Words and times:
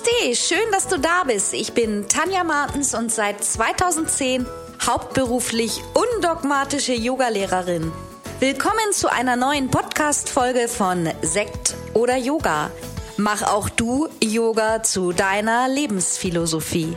Namaste, 0.00 0.36
schön, 0.36 0.72
dass 0.72 0.88
du 0.88 0.98
da 0.98 1.24
bist. 1.24 1.52
Ich 1.52 1.72
bin 1.72 2.08
Tanja 2.08 2.44
Martens 2.44 2.94
und 2.94 3.12
seit 3.12 3.42
2010 3.42 4.46
hauptberuflich 4.86 5.82
undogmatische 5.94 6.94
Yogalehrerin. 6.94 7.92
Willkommen 8.38 8.92
zu 8.92 9.12
einer 9.12 9.36
neuen 9.36 9.70
Podcast-Folge 9.70 10.68
von 10.68 11.08
Sekt 11.22 11.74
oder 11.92 12.16
Yoga. 12.16 12.70
Mach 13.16 13.42
auch 13.42 13.68
du 13.68 14.08
Yoga 14.22 14.82
zu 14.82 15.12
deiner 15.12 15.68
Lebensphilosophie. 15.68 16.96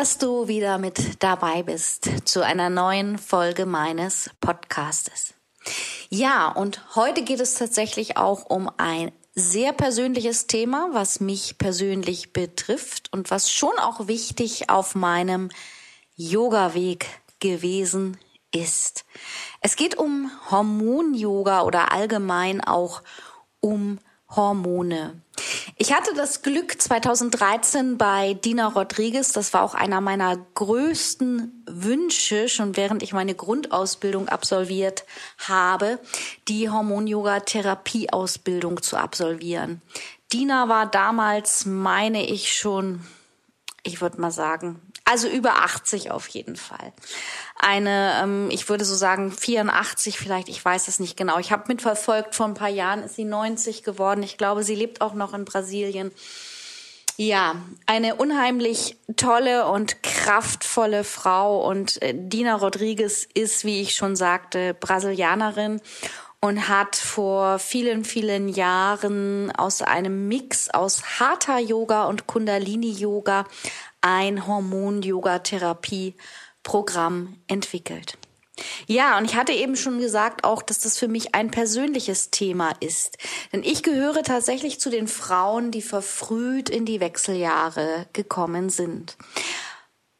Dass 0.00 0.16
du 0.16 0.48
wieder 0.48 0.78
mit 0.78 1.22
dabei 1.22 1.62
bist 1.62 2.08
zu 2.24 2.42
einer 2.42 2.70
neuen 2.70 3.18
Folge 3.18 3.66
meines 3.66 4.30
Podcastes. 4.40 5.34
Ja, 6.08 6.48
und 6.48 6.96
heute 6.96 7.22
geht 7.22 7.38
es 7.38 7.52
tatsächlich 7.52 8.16
auch 8.16 8.46
um 8.46 8.70
ein 8.78 9.12
sehr 9.34 9.74
persönliches 9.74 10.46
Thema, 10.46 10.88
was 10.92 11.20
mich 11.20 11.58
persönlich 11.58 12.32
betrifft 12.32 13.12
und 13.12 13.30
was 13.30 13.52
schon 13.52 13.78
auch 13.78 14.08
wichtig 14.08 14.70
auf 14.70 14.94
meinem 14.94 15.50
Yoga-Weg 16.16 17.04
gewesen 17.38 18.16
ist. 18.54 19.04
Es 19.60 19.76
geht 19.76 19.98
um 19.98 20.30
Hormon-Yoga 20.50 21.60
oder 21.60 21.92
allgemein 21.92 22.64
auch 22.64 23.02
um 23.60 23.98
Hormone. 24.34 25.20
Ich 25.76 25.94
hatte 25.94 26.12
das 26.14 26.42
Glück 26.42 26.80
2013 26.80 27.96
bei 27.96 28.34
Dina 28.34 28.66
Rodriguez, 28.68 29.32
das 29.32 29.54
war 29.54 29.62
auch 29.62 29.74
einer 29.74 30.00
meiner 30.00 30.36
größten 30.54 31.64
Wünsche, 31.66 32.48
schon 32.48 32.76
während 32.76 33.02
ich 33.02 33.12
meine 33.12 33.34
Grundausbildung 33.34 34.28
absolviert 34.28 35.04
habe, 35.38 35.98
die 36.48 36.68
Hormon-Yoga-Therapie-Ausbildung 36.68 38.82
zu 38.82 38.98
absolvieren. 38.98 39.80
Dina 40.32 40.68
war 40.68 40.86
damals, 40.86 41.66
meine 41.66 42.24
ich 42.26 42.52
schon, 42.52 43.04
ich 43.82 44.00
würde 44.00 44.20
mal 44.20 44.30
sagen, 44.30 44.80
also 45.04 45.26
über 45.28 45.64
80 45.64 46.12
auf 46.12 46.28
jeden 46.28 46.54
Fall. 46.56 46.92
Eine, 47.62 48.18
ähm, 48.22 48.48
ich 48.50 48.70
würde 48.70 48.86
so 48.86 48.94
sagen 48.94 49.30
84 49.32 50.18
vielleicht, 50.18 50.48
ich 50.48 50.64
weiß 50.64 50.88
es 50.88 50.98
nicht 50.98 51.16
genau. 51.16 51.38
Ich 51.38 51.52
habe 51.52 51.64
mitverfolgt, 51.68 52.34
vor 52.34 52.46
ein 52.46 52.54
paar 52.54 52.70
Jahren 52.70 53.02
ist 53.02 53.16
sie 53.16 53.24
90 53.24 53.82
geworden. 53.82 54.22
Ich 54.22 54.38
glaube, 54.38 54.62
sie 54.62 54.74
lebt 54.74 55.02
auch 55.02 55.12
noch 55.12 55.34
in 55.34 55.44
Brasilien. 55.44 56.10
Ja, 57.18 57.56
eine 57.84 58.14
unheimlich 58.14 58.96
tolle 59.16 59.68
und 59.68 60.02
kraftvolle 60.02 61.04
Frau 61.04 61.68
und 61.68 62.00
äh, 62.00 62.14
Dina 62.16 62.54
Rodriguez 62.54 63.28
ist, 63.34 63.66
wie 63.66 63.82
ich 63.82 63.94
schon 63.94 64.16
sagte, 64.16 64.72
Brasilianerin 64.72 65.82
und 66.40 66.66
hat 66.70 66.96
vor 66.96 67.58
vielen, 67.58 68.04
vielen 68.04 68.48
Jahren 68.48 69.52
aus 69.52 69.82
einem 69.82 70.28
Mix 70.28 70.70
aus 70.70 71.20
Hatha 71.20 71.58
Yoga 71.58 72.04
und 72.04 72.26
Kundalini 72.26 72.92
Yoga 72.92 73.44
ein 74.00 74.46
Hormon-Yoga-Therapie-Programm 76.70 77.36
entwickelt. 77.46 78.16
Ja, 78.86 79.16
und 79.16 79.24
ich 79.24 79.36
hatte 79.36 79.52
eben 79.52 79.74
schon 79.76 80.00
gesagt 80.00 80.44
auch, 80.44 80.62
dass 80.62 80.80
das 80.80 80.98
für 80.98 81.08
mich 81.08 81.34
ein 81.34 81.50
persönliches 81.50 82.30
Thema 82.30 82.72
ist. 82.80 83.16
Denn 83.52 83.62
ich 83.62 83.82
gehöre 83.82 84.22
tatsächlich 84.22 84.80
zu 84.80 84.90
den 84.90 85.08
Frauen, 85.08 85.70
die 85.70 85.80
verfrüht 85.80 86.68
in 86.68 86.84
die 86.84 87.00
Wechseljahre 87.00 88.06
gekommen 88.12 88.68
sind. 88.68 89.16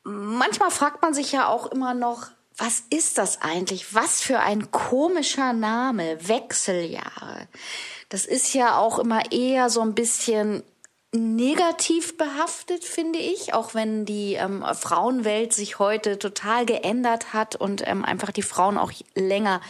Manchmal 0.04 0.70
fragt 0.70 1.02
man 1.02 1.12
sich 1.12 1.32
ja 1.32 1.48
auch 1.48 1.66
immer 1.66 1.92
noch, 1.92 2.28
was 2.56 2.82
ist 2.90 3.18
das 3.18 3.42
eigentlich? 3.42 3.94
Was 3.94 4.20
für 4.20 4.38
ein 4.38 4.70
komischer 4.70 5.52
Name, 5.52 6.16
Wechseljahre. 6.26 7.46
Das 8.08 8.24
ist 8.24 8.54
ja 8.54 8.78
auch 8.78 8.98
immer 8.98 9.32
eher 9.32 9.70
so 9.70 9.82
ein 9.82 9.94
bisschen 9.94 10.62
negativ 11.12 12.16
behaftet, 12.16 12.84
finde 12.84 13.18
ich, 13.18 13.52
auch 13.52 13.74
wenn 13.74 14.04
die 14.04 14.34
ähm, 14.34 14.64
Frauenwelt 14.74 15.52
sich 15.52 15.78
heute 15.78 16.18
total 16.18 16.66
geändert 16.66 17.32
hat 17.32 17.56
und 17.56 17.82
ähm, 17.86 18.04
einfach 18.04 18.30
die 18.30 18.42
Frauen 18.42 18.78
auch 18.78 18.92
länger 19.14 19.60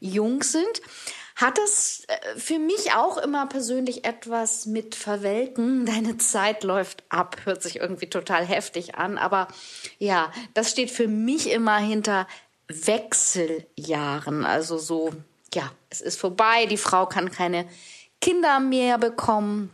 jung 0.00 0.42
sind, 0.42 0.82
hat 1.36 1.56
es 1.58 2.04
äh, 2.08 2.36
für 2.36 2.58
mich 2.58 2.94
auch 2.94 3.16
immer 3.16 3.46
persönlich 3.46 4.04
etwas 4.04 4.66
mit 4.66 4.96
Verwelken. 4.96 5.86
Deine 5.86 6.18
Zeit 6.18 6.64
läuft 6.64 7.04
ab, 7.10 7.36
hört 7.44 7.62
sich 7.62 7.76
irgendwie 7.76 8.10
total 8.10 8.44
heftig 8.44 8.96
an, 8.96 9.18
aber 9.18 9.46
ja, 9.98 10.32
das 10.54 10.70
steht 10.70 10.90
für 10.90 11.06
mich 11.06 11.50
immer 11.50 11.78
hinter 11.78 12.26
Wechseljahren, 12.66 14.44
also 14.44 14.76
so, 14.78 15.12
ja, 15.54 15.70
es 15.88 16.00
ist 16.00 16.20
vorbei, 16.20 16.66
die 16.66 16.76
Frau 16.76 17.06
kann 17.06 17.30
keine 17.30 17.66
Kinder 18.20 18.60
mehr 18.60 18.98
bekommen, 18.98 19.70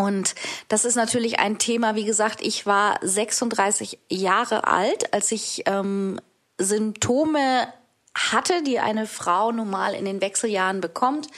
und 0.00 0.34
das 0.68 0.86
ist 0.86 0.94
natürlich 0.94 1.40
ein 1.40 1.58
Thema, 1.58 1.94
wie 1.94 2.06
gesagt, 2.06 2.40
ich 2.40 2.64
war 2.64 2.98
36 3.02 3.98
Jahre 4.08 4.66
alt, 4.66 5.12
als 5.12 5.30
ich 5.30 5.64
ähm, 5.66 6.18
Symptome 6.56 7.68
hatte, 8.14 8.62
die 8.62 8.78
eine 8.78 9.06
Frau 9.06 9.52
normal 9.52 9.92
in 9.92 10.06
den 10.06 10.22
Wechseljahren 10.22 10.80
bekommt. 10.80 11.28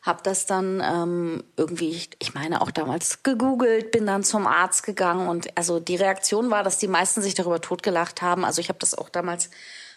Hab 0.00 0.22
das 0.22 0.46
dann 0.46 0.80
ähm, 0.80 1.42
irgendwie, 1.56 2.02
ich 2.20 2.34
meine 2.34 2.60
auch 2.60 2.70
damals 2.70 3.24
gegoogelt, 3.24 3.90
bin 3.90 4.06
dann 4.06 4.22
zum 4.22 4.46
Arzt 4.46 4.84
gegangen 4.84 5.26
und 5.26 5.48
also 5.56 5.80
die 5.80 5.96
Reaktion 5.96 6.52
war, 6.52 6.62
dass 6.62 6.78
die 6.78 6.86
meisten 6.86 7.20
sich 7.20 7.34
darüber 7.34 7.60
totgelacht 7.60 8.22
haben. 8.22 8.44
Also 8.44 8.60
ich 8.60 8.68
habe 8.68 8.78
das 8.78 8.94
auch 8.94 9.08
damals 9.08 9.50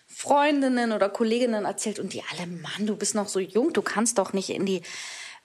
Freundinnen 0.08 0.92
oder 0.92 1.10
Kolleginnen 1.10 1.66
erzählt 1.66 2.00
und 2.00 2.14
die 2.14 2.24
alle, 2.32 2.48
Mann, 2.48 2.88
du 2.88 2.96
bist 2.96 3.14
noch 3.14 3.28
so 3.28 3.40
jung, 3.40 3.74
du 3.74 3.84
kannst 3.84 4.18
doch 4.18 4.34
nicht 4.34 4.50
in 4.50 4.66
die 4.66 4.82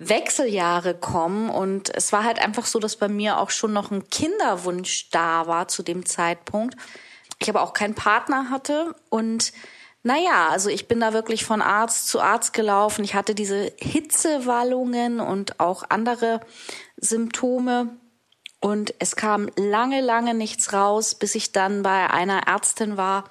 Wechseljahre 0.08 0.94
kommen. 0.94 1.50
Und 1.50 1.94
es 1.94 2.12
war 2.12 2.24
halt 2.24 2.38
einfach 2.38 2.66
so, 2.66 2.78
dass 2.78 2.96
bei 2.96 3.08
mir 3.08 3.38
auch 3.38 3.50
schon 3.50 3.72
noch 3.72 3.90
ein 3.90 4.08
Kinderwunsch 4.08 5.10
da 5.10 5.46
war 5.46 5.68
zu 5.68 5.82
dem 5.82 6.06
Zeitpunkt. 6.06 6.76
Ich 7.38 7.48
aber 7.48 7.62
auch 7.62 7.72
keinen 7.72 7.94
Partner 7.94 8.50
hatte 8.50 8.94
und 9.10 9.52
naja, 10.04 10.48
also 10.48 10.68
ich 10.68 10.88
bin 10.88 10.98
da 10.98 11.12
wirklich 11.12 11.44
von 11.44 11.62
Arzt 11.62 12.08
zu 12.08 12.20
Arzt 12.20 12.52
gelaufen. 12.52 13.04
Ich 13.04 13.14
hatte 13.14 13.34
diese 13.34 13.72
Hitzewallungen 13.78 15.20
und 15.20 15.60
auch 15.60 15.84
andere 15.88 16.40
Symptome. 16.96 17.96
Und 18.60 18.94
es 18.98 19.14
kam 19.16 19.48
lange, 19.56 20.00
lange 20.00 20.34
nichts 20.34 20.72
raus, 20.72 21.14
bis 21.14 21.34
ich 21.34 21.52
dann 21.52 21.82
bei 21.82 22.10
einer 22.10 22.46
Ärztin 22.48 22.96
war, 22.96 23.30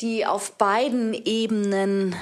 die 0.00 0.24
auf 0.26 0.52
beiden 0.52 1.14
Ebenen 1.14 2.16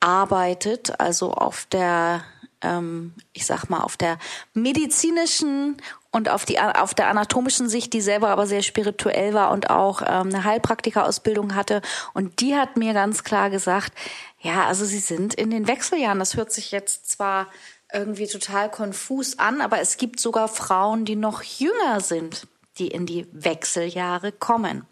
arbeitet, 0.00 1.00
also 1.00 1.32
auf 1.32 1.66
der 1.66 2.24
ähm, 2.64 3.12
ich 3.32 3.46
sag 3.46 3.68
mal, 3.68 3.80
auf 3.80 3.96
der 3.96 4.18
medizinischen 4.54 5.76
und 6.10 6.28
auf 6.28 6.44
die 6.44 6.58
auf 6.60 6.94
der 6.94 7.08
anatomischen 7.08 7.68
Sicht, 7.68 7.92
die 7.92 8.00
selber 8.00 8.28
aber 8.28 8.46
sehr 8.46 8.62
spirituell 8.62 9.34
war 9.34 9.50
und 9.50 9.70
auch 9.70 10.02
ähm, 10.02 10.28
eine 10.28 10.44
Heilpraktikerausbildung 10.44 11.54
hatte. 11.54 11.82
Und 12.12 12.40
die 12.40 12.56
hat 12.56 12.76
mir 12.76 12.94
ganz 12.94 13.24
klar 13.24 13.50
gesagt, 13.50 13.92
ja, 14.40 14.66
also 14.66 14.84
sie 14.84 14.98
sind 14.98 15.34
in 15.34 15.50
den 15.50 15.66
Wechseljahren. 15.66 16.18
Das 16.18 16.36
hört 16.36 16.52
sich 16.52 16.70
jetzt 16.70 17.10
zwar 17.10 17.48
irgendwie 17.92 18.26
total 18.26 18.70
konfus 18.70 19.38
an, 19.38 19.60
aber 19.60 19.80
es 19.80 19.96
gibt 19.96 20.20
sogar 20.20 20.48
Frauen, 20.48 21.04
die 21.04 21.16
noch 21.16 21.42
jünger 21.42 22.00
sind, 22.00 22.46
die 22.78 22.88
in 22.88 23.06
die 23.06 23.26
Wechseljahre 23.32 24.32
kommen. 24.32 24.86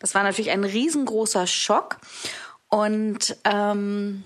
Das 0.00 0.14
war 0.14 0.22
natürlich 0.22 0.50
ein 0.50 0.64
riesengroßer 0.64 1.46
Schock. 1.46 1.98
Und 2.68 3.36
ähm, 3.44 4.24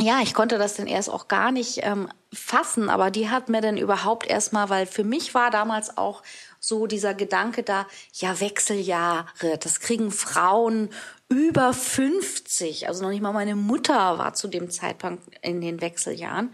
ja, 0.00 0.20
ich 0.22 0.34
konnte 0.34 0.58
das 0.58 0.74
dann 0.74 0.86
erst 0.86 1.10
auch 1.10 1.28
gar 1.28 1.52
nicht 1.52 1.80
ähm, 1.82 2.08
fassen, 2.32 2.88
aber 2.88 3.10
die 3.10 3.28
hat 3.28 3.48
mir 3.48 3.60
dann 3.60 3.76
überhaupt 3.76 4.26
erstmal, 4.26 4.68
weil 4.68 4.86
für 4.86 5.04
mich 5.04 5.34
war 5.34 5.50
damals 5.50 5.96
auch 5.96 6.22
so 6.58 6.86
dieser 6.86 7.14
Gedanke 7.14 7.62
da, 7.62 7.86
ja, 8.14 8.40
Wechseljahre, 8.40 9.58
das 9.58 9.80
kriegen 9.80 10.10
Frauen 10.10 10.90
über 11.28 11.72
50, 11.72 12.88
also 12.88 13.02
noch 13.02 13.10
nicht 13.10 13.22
mal 13.22 13.32
meine 13.32 13.54
Mutter 13.54 14.18
war 14.18 14.34
zu 14.34 14.48
dem 14.48 14.70
Zeitpunkt 14.70 15.22
in 15.42 15.60
den 15.60 15.80
Wechseljahren 15.80 16.50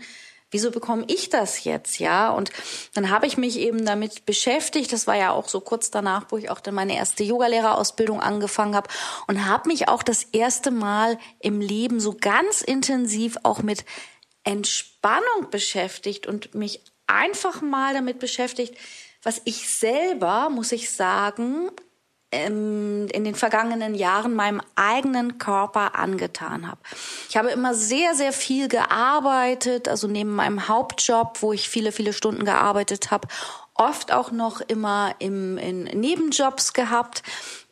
wieso 0.57 0.71
bekomme 0.71 1.05
ich 1.07 1.29
das 1.29 1.65
jetzt, 1.65 1.99
ja? 1.99 2.31
Und 2.31 2.51
dann 2.95 3.11
habe 3.11 3.27
ich 3.27 3.37
mich 3.37 3.59
eben 3.59 3.85
damit 3.85 4.25
beschäftigt. 4.25 4.91
Das 4.91 5.07
war 5.07 5.15
ja 5.15 5.33
auch 5.33 5.49
so 5.49 5.61
kurz 5.61 5.91
danach, 5.91 6.25
wo 6.31 6.39
ich 6.39 6.49
auch 6.49 6.61
dann 6.61 6.75
meine 6.75 6.97
erste 6.97 7.25
Yogalehrerausbildung 7.25 8.23
angefangen 8.23 8.75
habe 8.75 8.89
und 9.27 9.45
habe 9.45 9.69
mich 9.69 9.89
auch 9.89 10.03
das 10.03 10.23
erste 10.23 10.71
Mal 10.71 11.19
im 11.41 11.61
Leben 11.61 12.01
so 12.01 12.17
ganz 12.19 12.63
intensiv 12.63 13.37
auch 13.43 13.63
mit 13.63 13.85
Entspannung 14.45 15.51
beschäftigt 15.51 16.27
und 16.27 16.55
mich 16.55 16.81
einfach 17.07 17.61
mal 17.61 17.93
damit 17.93 18.19
beschäftigt, 18.19 18.75
was 19.23 19.43
ich 19.45 19.69
selber, 19.69 20.49
muss 20.49 20.73
ich 20.73 20.91
sagen, 20.91 21.69
in 22.31 23.25
den 23.25 23.35
vergangenen 23.35 23.95
Jahren 23.95 24.35
meinem 24.35 24.61
eigenen 24.75 25.39
Körper 25.39 25.95
angetan 25.95 26.67
habe. 26.67 26.81
Ich 27.29 27.37
habe 27.37 27.51
immer 27.51 27.75
sehr, 27.75 28.15
sehr 28.15 28.33
viel 28.33 28.69
gearbeitet, 28.69 29.89
also 29.89 30.09
neben 30.09 30.35
meinem 30.35 30.69
Hauptjob, 30.69 31.41
wo 31.41 31.53
ich 31.53 31.69
viele, 31.69 31.93
viele 31.93 32.13
Stunden 32.13 32.45
gearbeitet 32.45 33.11
habe, 33.11 33.29
oft 33.75 34.13
auch 34.13 34.33
noch 34.33 34.61
immer 34.61 35.15
im, 35.19 35.57
in 35.59 35.85
Nebenjobs 35.85 36.73
gehabt. 36.73 37.23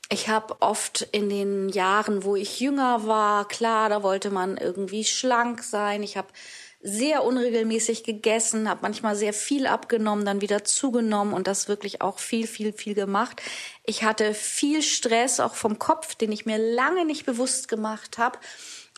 Ich 0.09 0.29
habe 0.29 0.57
oft 0.61 1.03
in 1.13 1.29
den 1.29 1.69
Jahren, 1.71 2.25
wo 2.25 2.37
ich 2.37 2.61
jünger 2.61 3.07
war, 3.07 3.49
klar, 3.49 3.89
da 3.89 4.03
wollte 4.03 4.31
man 4.31 4.57
irgendwie 4.57 5.05
schlank 5.05 5.63
sein. 5.63 6.03
Ich 6.03 6.17
habe 6.17 6.29
sehr 6.87 7.25
unregelmäßig 7.25 8.05
gegessen, 8.05 8.69
habe 8.69 8.81
manchmal 8.83 9.17
sehr 9.17 9.33
viel 9.33 9.67
abgenommen, 9.67 10.27
dann 10.27 10.43
wieder 10.43 10.65
zugenommen 10.65 11.33
und 11.33 11.47
das 11.47 11.67
wirklich 11.67 12.03
auch 12.03 12.19
viel, 12.19 12.47
viel, 12.47 12.75
viel 12.75 12.95
gemacht. 12.95 13.41
Ich 13.87 14.05
hatte 14.05 14.35
viel 14.35 14.83
Stress, 14.83 15.41
auch 15.41 15.55
vom 15.55 15.79
Kopf, 15.79 16.15
den 16.15 16.31
ich 16.31 16.45
mir 16.45 16.59
lange 16.59 17.07
nicht 17.07 17.25
bewusst 17.25 17.69
gemacht 17.69 18.19
habe. 18.19 18.39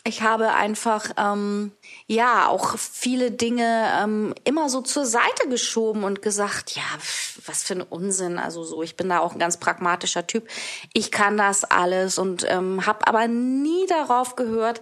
Ich 0.03 0.21
habe 0.21 0.53
einfach 0.53 1.11
ähm, 1.17 1.71
ja 2.07 2.47
auch 2.47 2.77
viele 2.77 3.31
Dinge 3.31 3.89
ähm, 4.01 4.35
immer 4.43 4.69
so 4.69 4.81
zur 4.81 5.05
Seite 5.05 5.47
geschoben 5.49 6.03
und 6.03 6.21
gesagt, 6.21 6.75
ja, 6.75 6.83
was 7.45 7.63
für 7.63 7.75
ein 7.75 7.81
Unsinn. 7.81 8.37
Also 8.37 8.65
so, 8.65 8.83
ich 8.83 8.97
bin 8.97 9.07
da 9.07 9.19
auch 9.19 9.31
ein 9.31 9.39
ganz 9.39 9.57
pragmatischer 9.57 10.27
Typ. 10.27 10.47
Ich 10.93 11.11
kann 11.11 11.37
das 11.37 11.63
alles 11.63 12.17
und 12.19 12.45
ähm, 12.49 12.85
habe 12.85 13.07
aber 13.07 13.29
nie 13.29 13.85
darauf 13.87 14.35
gehört, 14.35 14.81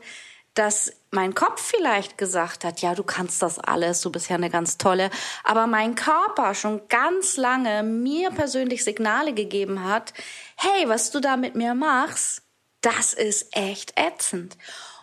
dass 0.55 0.93
mein 1.15 1.33
Kopf 1.33 1.62
vielleicht 1.62 2.19
gesagt 2.19 2.63
hat, 2.63 2.81
ja, 2.81 2.94
du 2.94 3.03
kannst 3.03 3.41
das 3.41 3.57
alles, 3.57 4.01
du 4.01 4.12
bist 4.12 4.29
ja 4.29 4.35
eine 4.35 4.51
ganz 4.51 4.77
tolle, 4.77 5.09
aber 5.44 5.65
mein 5.65 5.95
Körper 5.95 6.53
schon 6.53 6.88
ganz 6.89 7.38
lange 7.38 7.81
mir 7.81 8.29
persönlich 8.29 8.83
Signale 8.83 9.33
gegeben 9.33 9.83
hat, 9.83 10.13
hey, 10.57 10.88
was 10.88 11.09
du 11.09 11.19
da 11.19 11.38
mit 11.38 11.56
mir 11.56 11.73
machst, 11.73 12.44
das 12.81 13.13
ist 13.13 13.47
echt 13.56 13.94
ätzend. 14.00 14.57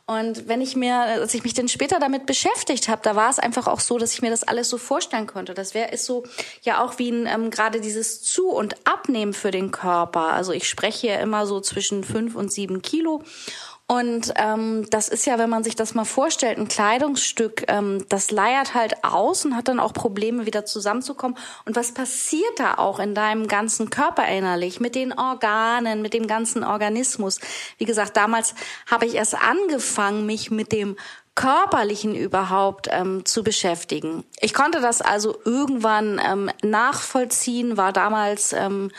Und 0.04 0.48
wenn 0.48 0.60
ich 0.60 0.74
mir, 0.74 0.96
als 0.96 1.32
ich 1.32 1.44
mich 1.44 1.54
dann 1.54 1.68
später 1.68 2.00
damit 2.00 2.26
beschäftigt 2.26 2.88
habe, 2.88 3.02
da 3.02 3.14
war 3.14 3.30
es 3.30 3.38
einfach 3.38 3.68
auch 3.68 3.78
so, 3.80 3.98
dass 3.98 4.12
ich 4.12 4.20
mir 4.20 4.30
das 4.30 4.42
alles 4.42 4.68
so 4.68 4.76
vorstellen 4.76 5.28
konnte. 5.28 5.54
Das 5.54 5.74
wäre 5.74 5.90
ist 5.90 6.04
so 6.04 6.24
ja 6.62 6.82
auch 6.82 6.98
wie 6.98 7.10
ein 7.10 7.26
ähm, 7.26 7.50
gerade 7.50 7.80
dieses 7.80 8.22
Zu- 8.22 8.50
und 8.50 8.74
Abnehmen 8.86 9.32
für 9.32 9.52
den 9.52 9.70
Körper. 9.70 10.32
Also 10.32 10.52
ich 10.52 10.68
spreche 10.68 11.06
ja 11.06 11.20
immer 11.20 11.46
so 11.46 11.60
zwischen 11.60 12.02
fünf 12.02 12.34
und 12.34 12.52
sieben 12.52 12.82
Kilo. 12.82 13.22
Und 13.92 14.32
ähm, 14.36 14.88
das 14.88 15.08
ist 15.08 15.26
ja, 15.26 15.36
wenn 15.36 15.50
man 15.50 15.64
sich 15.64 15.76
das 15.76 15.94
mal 15.94 16.06
vorstellt, 16.06 16.56
ein 16.56 16.66
Kleidungsstück, 16.66 17.64
ähm, 17.68 18.06
das 18.08 18.30
leiert 18.30 18.72
halt 18.72 19.04
aus 19.04 19.44
und 19.44 19.54
hat 19.54 19.68
dann 19.68 19.78
auch 19.78 19.92
Probleme, 19.92 20.46
wieder 20.46 20.64
zusammenzukommen. 20.64 21.36
Und 21.66 21.76
was 21.76 21.92
passiert 21.92 22.58
da 22.58 22.76
auch 22.76 23.00
in 23.00 23.14
deinem 23.14 23.48
ganzen 23.48 23.90
Körper 23.90 24.26
innerlich, 24.26 24.80
mit 24.80 24.94
den 24.94 25.12
Organen, 25.12 26.00
mit 26.00 26.14
dem 26.14 26.26
ganzen 26.26 26.64
Organismus? 26.64 27.38
Wie 27.76 27.84
gesagt, 27.84 28.16
damals 28.16 28.54
habe 28.90 29.04
ich 29.04 29.14
erst 29.14 29.34
angefangen, 29.34 30.24
mich 30.24 30.50
mit 30.50 30.72
dem 30.72 30.96
körperlichen 31.34 32.14
überhaupt 32.14 32.88
ähm, 32.90 33.26
zu 33.26 33.44
beschäftigen. 33.44 34.24
Ich 34.40 34.54
konnte 34.54 34.80
das 34.80 35.02
also 35.02 35.36
irgendwann 35.44 36.18
ähm, 36.24 36.50
nachvollziehen, 36.62 37.76
war 37.76 37.92
damals 37.92 38.54
ähm, 38.54 38.90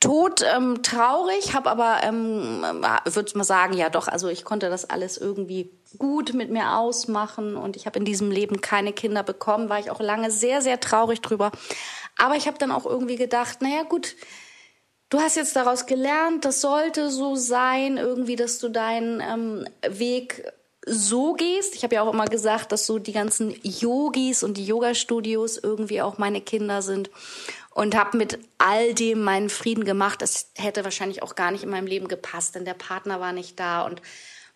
tot 0.00 0.44
ähm, 0.54 0.82
traurig, 0.82 1.54
habe 1.54 1.70
aber, 1.70 2.00
ähm, 2.02 2.62
würde 3.04 3.38
mal 3.38 3.44
sagen, 3.44 3.74
ja 3.74 3.90
doch, 3.90 4.08
also 4.08 4.28
ich 4.28 4.44
konnte 4.44 4.70
das 4.70 4.88
alles 4.88 5.18
irgendwie 5.18 5.70
gut 5.98 6.34
mit 6.34 6.50
mir 6.50 6.76
ausmachen 6.76 7.56
und 7.56 7.76
ich 7.76 7.86
habe 7.86 7.98
in 7.98 8.04
diesem 8.04 8.30
Leben 8.30 8.60
keine 8.60 8.92
Kinder 8.92 9.22
bekommen, 9.22 9.68
war 9.68 9.78
ich 9.78 9.90
auch 9.90 10.00
lange 10.00 10.30
sehr, 10.30 10.62
sehr 10.62 10.80
traurig 10.80 11.20
drüber. 11.20 11.50
Aber 12.16 12.36
ich 12.36 12.46
habe 12.46 12.58
dann 12.58 12.70
auch 12.70 12.86
irgendwie 12.86 13.16
gedacht, 13.16 13.62
naja 13.62 13.82
gut, 13.82 14.14
du 15.10 15.20
hast 15.20 15.36
jetzt 15.36 15.56
daraus 15.56 15.86
gelernt, 15.86 16.44
das 16.44 16.60
sollte 16.60 17.10
so 17.10 17.36
sein, 17.36 17.96
irgendwie, 17.96 18.36
dass 18.36 18.58
du 18.58 18.68
deinen 18.68 19.20
ähm, 19.20 19.66
Weg 19.88 20.44
so 20.86 21.34
gehst. 21.34 21.74
Ich 21.74 21.84
habe 21.84 21.94
ja 21.94 22.02
auch 22.02 22.12
immer 22.12 22.26
gesagt, 22.26 22.72
dass 22.72 22.86
so 22.86 22.98
die 22.98 23.12
ganzen 23.12 23.54
Yogis 23.62 24.42
und 24.42 24.56
die 24.56 24.66
Yoga-Studios 24.66 25.58
irgendwie 25.58 26.02
auch 26.02 26.18
meine 26.18 26.40
Kinder 26.40 26.82
sind 26.82 27.10
und 27.70 27.96
habe 27.96 28.16
mit 28.16 28.38
all 28.58 28.94
dem 28.94 29.22
meinen 29.22 29.48
Frieden 29.48 29.84
gemacht. 29.84 30.22
Das 30.22 30.50
hätte 30.56 30.84
wahrscheinlich 30.84 31.22
auch 31.22 31.34
gar 31.34 31.50
nicht 31.50 31.64
in 31.64 31.70
meinem 31.70 31.86
Leben 31.86 32.08
gepasst, 32.08 32.54
denn 32.54 32.64
der 32.64 32.74
Partner 32.74 33.20
war 33.20 33.32
nicht 33.32 33.58
da 33.60 33.82
und 33.82 34.02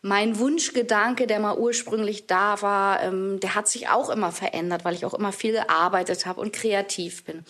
mein 0.02 0.38
Wunschgedanke, 0.38 1.26
der 1.26 1.40
mal 1.40 1.58
ursprünglich 1.58 2.28
da 2.28 2.62
war, 2.62 3.02
ähm, 3.02 3.40
der 3.40 3.54
hat 3.54 3.66
sich 3.66 3.88
auch 3.88 4.08
immer 4.08 4.30
verändert, 4.30 4.84
weil 4.84 4.94
ich 4.94 5.04
auch 5.04 5.14
immer 5.14 5.32
viel 5.32 5.52
gearbeitet 5.52 6.26
habe 6.26 6.40
und 6.40 6.52
kreativ 6.52 7.24
bin. 7.24 7.44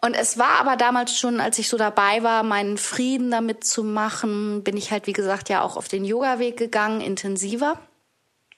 Und 0.00 0.14
es 0.14 0.38
war 0.38 0.60
aber 0.60 0.76
damals 0.76 1.18
schon, 1.18 1.40
als 1.40 1.58
ich 1.58 1.68
so 1.68 1.76
dabei 1.76 2.22
war, 2.22 2.44
meinen 2.44 2.78
Frieden 2.78 3.32
damit 3.32 3.64
zu 3.64 3.82
machen, 3.82 4.62
bin 4.62 4.76
ich 4.76 4.92
halt, 4.92 5.08
wie 5.08 5.12
gesagt, 5.12 5.48
ja 5.48 5.62
auch 5.62 5.76
auf 5.76 5.88
den 5.88 6.04
Yoga-Weg 6.04 6.56
gegangen, 6.56 7.00
intensiver. 7.00 7.80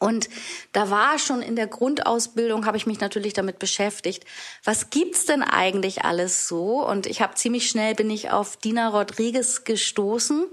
Und 0.01 0.31
da 0.73 0.89
war 0.89 1.19
schon 1.19 1.43
in 1.43 1.57
der 1.57 1.67
Grundausbildung, 1.67 2.65
habe 2.65 2.79
ich 2.79 2.87
mich 2.87 3.01
natürlich 3.01 3.35
damit 3.35 3.59
beschäftigt, 3.59 4.25
was 4.65 4.89
gibt's 4.89 5.27
denn 5.27 5.43
eigentlich 5.43 6.05
alles 6.05 6.49
so? 6.49 6.85
Und 6.85 7.07
ich 7.07 7.21
habe 7.21 7.35
ziemlich 7.35 7.69
schnell 7.69 7.95
bin 7.95 8.11
ich 8.11 8.31
auf 8.31 8.57
Dina 8.57 8.89
Rodriguez 8.89 9.65
gestoßen 9.65 10.47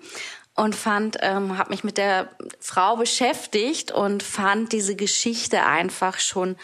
und 0.53 0.75
fand, 0.75 1.17
ähm, 1.21 1.57
habe 1.57 1.69
mich 1.69 1.85
mit 1.85 1.97
der 1.97 2.29
Frau 2.59 2.97
beschäftigt 2.97 3.91
und 3.91 4.21
fand 4.21 4.73
diese 4.73 4.97
Geschichte 4.97 5.63
einfach 5.63 6.19
schon 6.19 6.57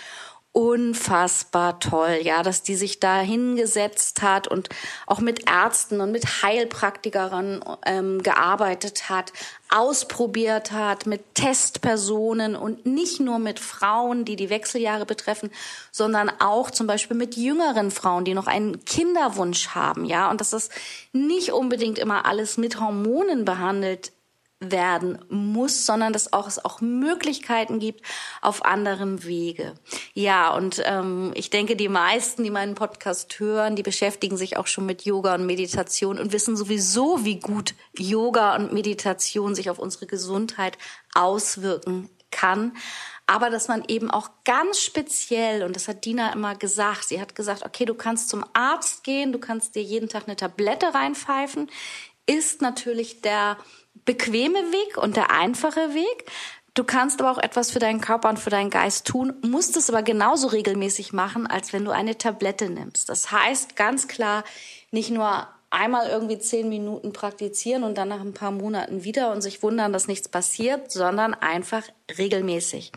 unfassbar 0.53 1.79
toll, 1.79 2.19
ja, 2.21 2.43
dass 2.43 2.61
die 2.61 2.75
sich 2.75 2.99
da 2.99 3.19
hingesetzt 3.19 4.21
hat 4.21 4.47
und 4.47 4.69
auch 5.07 5.19
mit 5.19 5.49
Ärzten 5.49 5.99
und 5.99 6.11
mit 6.11 6.43
Heilpraktikern 6.43 7.63
ähm, 7.87 8.21
gearbeitet 8.21 9.09
hat, 9.09 9.33
ausprobiert 9.69 10.71
hat 10.71 11.07
mit 11.07 11.33
Testpersonen 11.33 12.55
und 12.55 12.85
nicht 12.85 13.19
nur 13.19 13.39
mit 13.39 13.59
Frauen, 13.59 14.25
die 14.25 14.35
die 14.35 14.51
Wechseljahre 14.51 15.07
betreffen, 15.07 15.49
sondern 15.91 16.31
auch 16.39 16.69
zum 16.69 16.85
Beispiel 16.85 17.17
mit 17.17 17.35
jüngeren 17.35 17.89
Frauen, 17.89 18.23
die 18.23 18.35
noch 18.35 18.47
einen 18.47 18.85
Kinderwunsch 18.85 19.69
haben, 19.69 20.05
ja, 20.05 20.29
und 20.29 20.39
dass 20.39 20.51
das 20.51 20.69
nicht 21.13 21.51
unbedingt 21.51 21.97
immer 21.97 22.25
alles 22.25 22.57
mit 22.57 22.79
Hormonen 22.79 23.43
behandelt 23.43 24.11
werden 24.71 25.19
muss, 25.29 25.85
sondern 25.85 26.13
dass 26.13 26.33
auch, 26.33 26.47
es 26.47 26.63
auch 26.63 26.81
Möglichkeiten 26.81 27.79
gibt 27.79 28.01
auf 28.41 28.65
anderem 28.65 29.23
Wege. 29.23 29.73
Ja, 30.13 30.53
und 30.53 30.81
ähm, 30.85 31.31
ich 31.35 31.49
denke, 31.49 31.75
die 31.75 31.89
meisten, 31.89 32.43
die 32.43 32.49
meinen 32.49 32.75
Podcast 32.75 33.39
hören, 33.39 33.75
die 33.75 33.83
beschäftigen 33.83 34.37
sich 34.37 34.57
auch 34.57 34.67
schon 34.67 34.85
mit 34.85 35.03
Yoga 35.03 35.35
und 35.35 35.45
Meditation 35.45 36.19
und 36.19 36.31
wissen 36.31 36.55
sowieso, 36.55 37.25
wie 37.25 37.39
gut 37.39 37.75
Yoga 37.97 38.55
und 38.55 38.73
Meditation 38.73 39.55
sich 39.55 39.69
auf 39.69 39.79
unsere 39.79 40.07
Gesundheit 40.07 40.77
auswirken 41.13 42.09
kann. 42.31 42.73
Aber 43.25 43.49
dass 43.49 43.67
man 43.67 43.83
eben 43.87 44.11
auch 44.11 44.29
ganz 44.43 44.79
speziell, 44.79 45.63
und 45.63 45.75
das 45.75 45.87
hat 45.87 46.03
Dina 46.03 46.33
immer 46.33 46.55
gesagt, 46.55 47.05
sie 47.05 47.21
hat 47.21 47.35
gesagt, 47.35 47.65
okay, 47.65 47.85
du 47.85 47.93
kannst 47.93 48.29
zum 48.29 48.43
Arzt 48.53 49.03
gehen, 49.03 49.31
du 49.31 49.39
kannst 49.39 49.75
dir 49.75 49.83
jeden 49.83 50.09
Tag 50.09 50.23
eine 50.27 50.35
Tablette 50.35 50.93
reinpfeifen, 50.93 51.71
ist 52.25 52.61
natürlich 52.61 53.21
der 53.21 53.57
bequeme 54.05 54.59
Weg 54.59 54.97
und 54.97 55.15
der 55.15 55.31
einfache 55.31 55.93
Weg. 55.93 56.25
Du 56.73 56.83
kannst 56.83 57.21
aber 57.21 57.31
auch 57.31 57.37
etwas 57.37 57.69
für 57.69 57.79
deinen 57.79 58.01
Körper 58.01 58.29
und 58.29 58.39
für 58.39 58.49
deinen 58.49 58.71
Geist 58.71 59.05
tun, 59.05 59.33
musst 59.43 59.77
es 59.77 59.89
aber 59.89 60.01
genauso 60.01 60.47
regelmäßig 60.47 61.13
machen, 61.13 61.45
als 61.45 61.71
wenn 61.71 61.85
du 61.85 61.91
eine 61.91 62.17
Tablette 62.17 62.69
nimmst. 62.69 63.09
Das 63.09 63.31
heißt 63.31 63.75
ganz 63.75 64.07
klar, 64.07 64.43
nicht 64.89 65.11
nur 65.11 65.47
einmal 65.69 66.07
irgendwie 66.07 66.37
zehn 66.39 66.69
Minuten 66.69 67.13
praktizieren 67.13 67.83
und 67.83 67.97
dann 67.97 68.07
nach 68.07 68.21
ein 68.21 68.33
paar 68.33 68.51
Monaten 68.51 69.03
wieder 69.03 69.31
und 69.31 69.41
sich 69.41 69.61
wundern, 69.63 69.91
dass 69.91 70.07
nichts 70.07 70.29
passiert, 70.29 70.91
sondern 70.91 71.33
einfach 71.33 71.83
regelmäßig. 72.17 72.91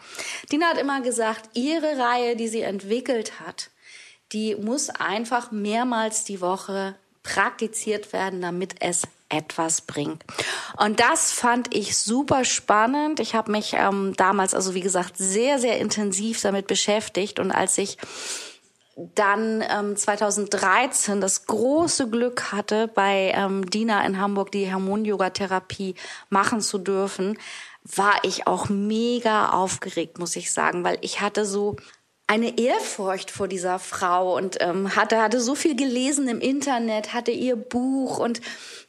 Dina 0.52 0.66
hat 0.68 0.78
immer 0.78 1.00
gesagt, 1.00 1.50
ihre 1.54 1.98
Reihe, 1.98 2.36
die 2.36 2.48
sie 2.48 2.60
entwickelt 2.62 3.40
hat, 3.40 3.70
die 4.32 4.56
muss 4.56 4.90
einfach 4.90 5.50
mehrmals 5.52 6.24
die 6.24 6.40
Woche 6.40 6.96
praktiziert 7.22 8.12
werden, 8.12 8.40
damit 8.40 8.76
es 8.80 9.02
etwas 9.28 9.80
bringt. 9.80 10.24
Und 10.76 11.00
das 11.00 11.32
fand 11.32 11.74
ich 11.74 11.96
super 11.96 12.44
spannend. 12.44 13.20
Ich 13.20 13.34
habe 13.34 13.50
mich 13.50 13.74
ähm, 13.74 14.14
damals, 14.16 14.54
also 14.54 14.74
wie 14.74 14.80
gesagt, 14.80 15.16
sehr, 15.16 15.58
sehr 15.58 15.78
intensiv 15.78 16.40
damit 16.40 16.66
beschäftigt. 16.66 17.38
Und 17.40 17.50
als 17.50 17.76
ich 17.78 17.98
dann 18.96 19.62
ähm, 19.68 19.96
2013 19.96 21.20
das 21.20 21.46
große 21.46 22.08
Glück 22.08 22.52
hatte, 22.52 22.88
bei 22.88 23.32
ähm, 23.34 23.68
Dina 23.68 24.04
in 24.06 24.18
Hamburg 24.18 24.52
die 24.52 24.72
Hormon-Yoga-Therapie 24.72 25.96
machen 26.30 26.60
zu 26.60 26.78
dürfen, 26.78 27.38
war 27.84 28.14
ich 28.22 28.46
auch 28.46 28.68
mega 28.68 29.50
aufgeregt, 29.50 30.18
muss 30.18 30.34
ich 30.34 30.52
sagen, 30.52 30.82
weil 30.82 30.98
ich 31.02 31.20
hatte 31.20 31.44
so 31.44 31.76
eine 32.28 32.58
Ehrfurcht 32.58 33.30
vor 33.30 33.46
dieser 33.46 33.78
Frau 33.78 34.36
und 34.36 34.58
ähm, 34.60 34.96
hatte 34.96 35.22
hatte 35.22 35.40
so 35.40 35.54
viel 35.54 35.76
gelesen 35.76 36.28
im 36.28 36.40
Internet, 36.40 37.14
hatte 37.14 37.30
ihr 37.30 37.54
Buch 37.54 38.18
und 38.18 38.40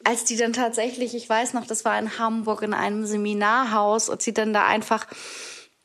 als 0.04 0.24
die 0.24 0.38
dann 0.38 0.54
tatsächlich, 0.54 1.16
ich 1.16 1.30
weiß 1.30 1.54
noch, 1.54 1.68
das 1.68 1.86
war 1.86 2.00
in 2.00 2.18
Hamburg 2.18 2.64
in 2.64 2.74
einem 2.74 3.06
Seminarhaus 3.06 4.10
und 4.10 4.22
sie 4.22 4.34
dann 4.34 4.54
da 4.54 4.66
einfach 4.66 5.06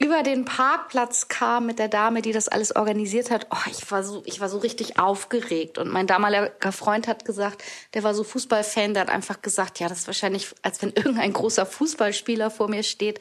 über 0.03 0.23
den 0.23 0.45
Parkplatz 0.45 1.29
kam 1.29 1.67
mit 1.67 1.79
der 1.79 1.89
Dame, 1.89 2.23
die 2.23 2.33
das 2.33 2.49
alles 2.49 2.75
organisiert 2.75 3.31
hat, 3.31 3.47
oh, 3.51 3.71
ich 3.71 3.91
war 3.91 4.03
so, 4.03 4.23
ich 4.27 4.41
war 4.41 4.49
so 4.49 4.59
richtig 4.59 4.99
aufgeregt. 4.99 5.79
Und 5.79 5.91
mein 5.91 6.07
damaliger 6.07 6.73
Freund 6.73 7.07
hat 7.07 7.25
gesagt, 7.25 7.63
der 7.95 8.03
war 8.03 8.15
so 8.15 8.25
Fußballfan, 8.25 8.95
der 8.95 9.03
hat 9.03 9.11
einfach 9.11 9.43
gesagt, 9.43 9.79
ja, 9.79 9.89
das 9.89 10.01
ist 10.01 10.07
wahrscheinlich, 10.07 10.49
als 10.63 10.83
wenn 10.83 10.91
irgendein 10.91 11.33
großer 11.33 11.67
Fußballspieler 11.67 12.51
vor 12.51 12.69
mir 12.69 12.83
steht. 12.83 13.21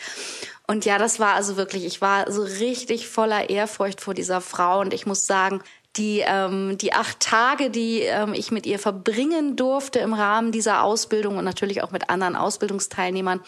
Und 0.67 0.85
ja, 0.85 0.97
das 0.97 1.19
war 1.19 1.35
also 1.35 1.57
wirklich, 1.57 1.85
ich 1.85 2.01
war 2.01 2.31
so 2.31 2.41
richtig 2.41 3.07
voller 3.07 3.49
Ehrfurcht 3.49 4.01
vor 4.01 4.13
dieser 4.13 4.41
Frau. 4.41 4.79
Und 4.79 4.93
ich 4.93 5.05
muss 5.05 5.27
sagen, 5.27 5.61
die, 5.97 6.23
ähm, 6.25 6.77
die 6.77 6.93
acht 6.93 7.19
Tage, 7.19 7.69
die 7.69 7.99
ähm, 7.99 8.33
ich 8.33 8.51
mit 8.51 8.65
ihr 8.65 8.79
verbringen 8.79 9.55
durfte 9.55 9.99
im 9.99 10.13
Rahmen 10.13 10.51
dieser 10.51 10.83
Ausbildung 10.83 11.37
und 11.37 11.43
natürlich 11.43 11.83
auch 11.83 11.91
mit 11.91 12.09
anderen 12.09 12.35
Ausbildungsteilnehmern, 12.35 13.41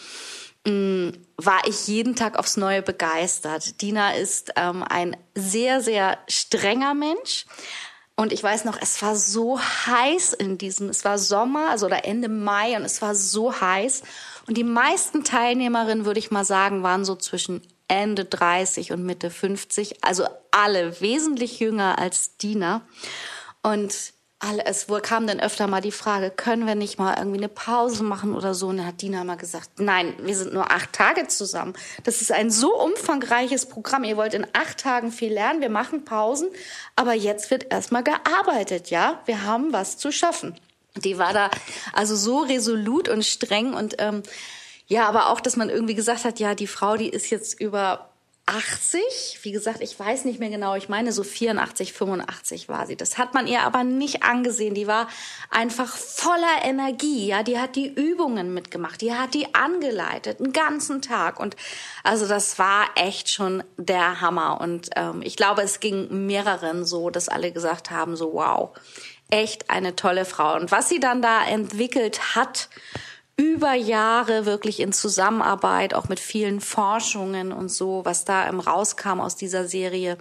war 0.66 1.66
ich 1.66 1.86
jeden 1.88 2.16
Tag 2.16 2.38
aufs 2.38 2.56
Neue 2.56 2.82
begeistert. 2.82 3.82
Dina 3.82 4.14
ist 4.14 4.52
ähm, 4.56 4.82
ein 4.82 5.16
sehr, 5.34 5.82
sehr 5.82 6.18
strenger 6.28 6.94
Mensch. 6.94 7.44
Und 8.16 8.32
ich 8.32 8.42
weiß 8.42 8.64
noch, 8.64 8.80
es 8.80 9.02
war 9.02 9.16
so 9.16 9.60
heiß 9.60 10.34
in 10.34 10.56
diesem, 10.56 10.88
es 10.88 11.04
war 11.04 11.18
Sommer, 11.18 11.70
also 11.70 11.86
oder 11.86 12.04
Ende 12.04 12.28
Mai 12.28 12.76
und 12.76 12.84
es 12.84 13.02
war 13.02 13.14
so 13.14 13.60
heiß. 13.60 14.02
Und 14.46 14.56
die 14.56 14.64
meisten 14.64 15.24
Teilnehmerinnen, 15.24 16.04
würde 16.04 16.20
ich 16.20 16.30
mal 16.30 16.44
sagen, 16.44 16.82
waren 16.82 17.04
so 17.04 17.16
zwischen 17.16 17.60
Ende 17.88 18.24
30 18.24 18.92
und 18.92 19.04
Mitte 19.04 19.30
50, 19.30 20.04
also 20.04 20.26
alle 20.52 21.00
wesentlich 21.00 21.58
jünger 21.58 21.98
als 21.98 22.36
Dina. 22.36 22.82
Und 23.62 24.13
alle, 24.48 24.64
es 24.66 24.86
kam 25.02 25.26
dann 25.26 25.40
öfter 25.40 25.66
mal 25.66 25.80
die 25.80 25.92
Frage, 25.92 26.30
können 26.30 26.66
wir 26.66 26.74
nicht 26.74 26.98
mal 26.98 27.16
irgendwie 27.16 27.38
eine 27.38 27.48
Pause 27.48 28.02
machen 28.04 28.34
oder 28.34 28.54
so? 28.54 28.68
Und 28.68 28.78
dann 28.78 28.86
hat 28.86 29.02
Dina 29.02 29.24
mal 29.24 29.36
gesagt, 29.36 29.78
nein, 29.78 30.14
wir 30.20 30.36
sind 30.36 30.52
nur 30.52 30.70
acht 30.70 30.92
Tage 30.92 31.26
zusammen. 31.28 31.74
Das 32.04 32.20
ist 32.20 32.32
ein 32.32 32.50
so 32.50 32.74
umfangreiches 32.80 33.66
Programm. 33.66 34.04
Ihr 34.04 34.16
wollt 34.16 34.34
in 34.34 34.46
acht 34.52 34.78
Tagen 34.78 35.12
viel 35.12 35.32
lernen, 35.32 35.60
wir 35.60 35.70
machen 35.70 36.04
Pausen, 36.04 36.48
aber 36.96 37.14
jetzt 37.14 37.50
wird 37.50 37.72
erstmal 37.72 38.04
gearbeitet, 38.04 38.90
ja? 38.90 39.20
Wir 39.26 39.42
haben 39.42 39.72
was 39.72 39.96
zu 39.96 40.12
schaffen. 40.12 40.54
Die 40.96 41.18
war 41.18 41.32
da 41.32 41.50
also 41.92 42.14
so 42.14 42.38
resolut 42.40 43.08
und 43.08 43.24
streng 43.24 43.74
und 43.74 43.96
ähm, 43.98 44.22
ja, 44.86 45.08
aber 45.08 45.30
auch, 45.30 45.40
dass 45.40 45.56
man 45.56 45.70
irgendwie 45.70 45.94
gesagt 45.94 46.24
hat, 46.24 46.38
ja, 46.38 46.54
die 46.54 46.66
Frau, 46.66 46.96
die 46.96 47.08
ist 47.08 47.30
jetzt 47.30 47.58
über 47.58 48.10
80. 48.46 49.38
Wie 49.42 49.52
gesagt, 49.52 49.80
ich 49.80 49.98
weiß 49.98 50.26
nicht 50.26 50.38
mehr 50.38 50.50
genau. 50.50 50.74
Ich 50.74 50.90
meine, 50.90 51.12
so 51.12 51.22
84, 51.22 51.94
85 51.94 52.68
war 52.68 52.86
sie. 52.86 52.94
Das 52.94 53.16
hat 53.16 53.32
man 53.32 53.46
ihr 53.46 53.62
aber 53.62 53.84
nicht 53.84 54.22
angesehen. 54.22 54.74
Die 54.74 54.86
war 54.86 55.08
einfach 55.50 55.96
voller 55.96 56.62
Energie. 56.62 57.28
Ja, 57.28 57.42
die 57.42 57.58
hat 57.58 57.74
die 57.74 57.88
Übungen 57.88 58.52
mitgemacht. 58.52 59.00
Die 59.00 59.14
hat 59.14 59.32
die 59.32 59.54
angeleitet, 59.54 60.40
einen 60.40 60.52
ganzen 60.52 61.00
Tag. 61.00 61.40
Und 61.40 61.56
also 62.02 62.28
das 62.28 62.58
war 62.58 62.84
echt 62.96 63.30
schon 63.30 63.64
der 63.78 64.20
Hammer. 64.20 64.60
Und 64.60 64.90
ähm, 64.96 65.22
ich 65.22 65.36
glaube, 65.36 65.62
es 65.62 65.80
ging 65.80 66.26
mehreren 66.26 66.84
so, 66.84 67.08
dass 67.08 67.30
alle 67.30 67.50
gesagt 67.50 67.90
haben, 67.90 68.14
so 68.14 68.34
wow, 68.34 68.76
echt 69.30 69.70
eine 69.70 69.96
tolle 69.96 70.26
Frau. 70.26 70.54
Und 70.54 70.70
was 70.70 70.90
sie 70.90 71.00
dann 71.00 71.22
da 71.22 71.46
entwickelt 71.46 72.34
hat, 72.34 72.68
über 73.36 73.74
Jahre 73.74 74.46
wirklich 74.46 74.80
in 74.80 74.92
Zusammenarbeit, 74.92 75.94
auch 75.94 76.08
mit 76.08 76.20
vielen 76.20 76.60
Forschungen 76.60 77.52
und 77.52 77.68
so, 77.68 78.04
was 78.04 78.24
da 78.24 78.48
im 78.48 78.60
rauskam 78.60 79.20
aus 79.20 79.36
dieser 79.36 79.66
Serie. 79.66 80.18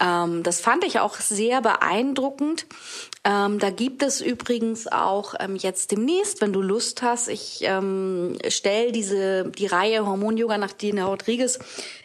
Ähm, 0.00 0.42
das 0.44 0.60
fand 0.60 0.84
ich 0.84 1.00
auch 1.00 1.16
sehr 1.16 1.60
beeindruckend. 1.60 2.66
Ähm, 3.24 3.58
da 3.58 3.70
gibt 3.70 4.02
es 4.02 4.20
übrigens 4.20 4.86
auch 4.86 5.34
ähm, 5.40 5.56
jetzt 5.56 5.90
demnächst, 5.90 6.40
wenn 6.40 6.52
du 6.52 6.62
Lust 6.62 7.02
hast, 7.02 7.28
ich 7.28 7.60
ähm, 7.62 8.38
stelle 8.48 8.92
diese 8.92 9.50
die 9.50 9.66
Reihe 9.66 10.06
Hormon 10.06 10.36
Yoga 10.36 10.58
nach 10.58 10.72
Dina 10.72 11.06
Rodriguez 11.06 11.58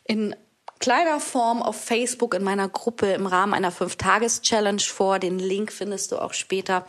in 0.05 0.35
kleiner 0.79 1.21
Form 1.21 1.61
auf 1.61 1.81
Facebook 1.81 2.33
in 2.33 2.43
meiner 2.43 2.67
Gruppe 2.67 3.13
im 3.13 3.25
Rahmen 3.25 3.53
einer 3.53 3.71
Fünf-Tages-Challenge 3.71 4.81
vor. 4.81 5.17
Den 5.17 5.39
Link 5.39 5.71
findest 5.71 6.11
du 6.11 6.17
auch 6.17 6.33
später 6.33 6.85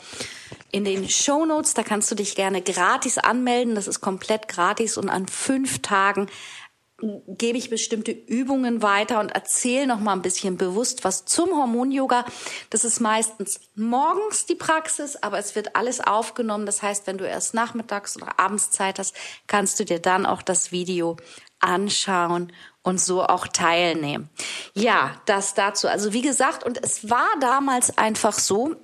in 0.75 0.83
den 0.83 1.07
Show 1.09 1.45
Notes. 1.45 1.73
Da 1.73 1.83
kannst 1.83 2.11
du 2.11 2.15
dich 2.15 2.35
gerne 2.35 2.61
gratis 2.61 3.17
anmelden. 3.17 3.75
Das 3.75 3.87
ist 3.87 4.01
komplett 4.01 4.49
gratis 4.49 4.97
und 4.97 5.07
an 5.07 5.25
fünf 5.25 5.81
Tagen 5.81 6.27
gebe 7.27 7.57
ich 7.57 7.69
bestimmte 7.69 8.11
Übungen 8.11 8.81
weiter 8.81 9.19
und 9.21 9.31
erzähle 9.31 9.87
noch 9.87 9.99
mal 9.99 10.13
ein 10.13 10.21
bisschen 10.21 10.57
bewusst 10.57 11.03
was 11.03 11.25
zum 11.25 11.49
Hormon-Yoga. 11.51 12.25
Das 12.69 12.83
ist 12.83 12.99
meistens 12.99 13.59
morgens 13.75 14.45
die 14.45 14.55
Praxis, 14.55 15.15
aber 15.17 15.37
es 15.37 15.55
wird 15.55 15.77
alles 15.77 16.01
aufgenommen. 16.01 16.65
Das 16.65 16.81
heißt, 16.81 17.07
wenn 17.07 17.17
du 17.17 17.27
erst 17.27 17.53
nachmittags 17.53 18.17
oder 18.17 18.37
abends 18.39 18.71
Zeit 18.71 18.99
hast, 18.99 19.15
kannst 19.47 19.79
du 19.79 19.85
dir 19.85 19.99
dann 19.99 20.25
auch 20.25 20.41
das 20.41 20.73
Video 20.73 21.15
anschauen 21.59 22.51
und 22.81 22.99
so 22.99 23.23
auch 23.23 23.47
teilnehmen. 23.47 24.29
Ja, 24.73 25.21
das 25.25 25.53
dazu. 25.53 25.87
Also 25.87 26.13
wie 26.13 26.21
gesagt, 26.21 26.63
und 26.65 26.83
es 26.83 27.09
war 27.09 27.29
damals 27.39 27.97
einfach 27.97 28.33
so, 28.33 28.75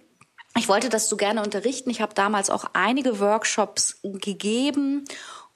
ich 0.58 0.68
wollte 0.68 0.90
das 0.90 1.08
so 1.08 1.18
gerne 1.18 1.44
unterrichten. 1.44 1.90
Ich 1.90 2.02
habe 2.02 2.14
damals 2.14 2.50
auch 2.50 2.66
einige 2.74 3.20
Workshops 3.20 4.00
gegeben 4.04 5.06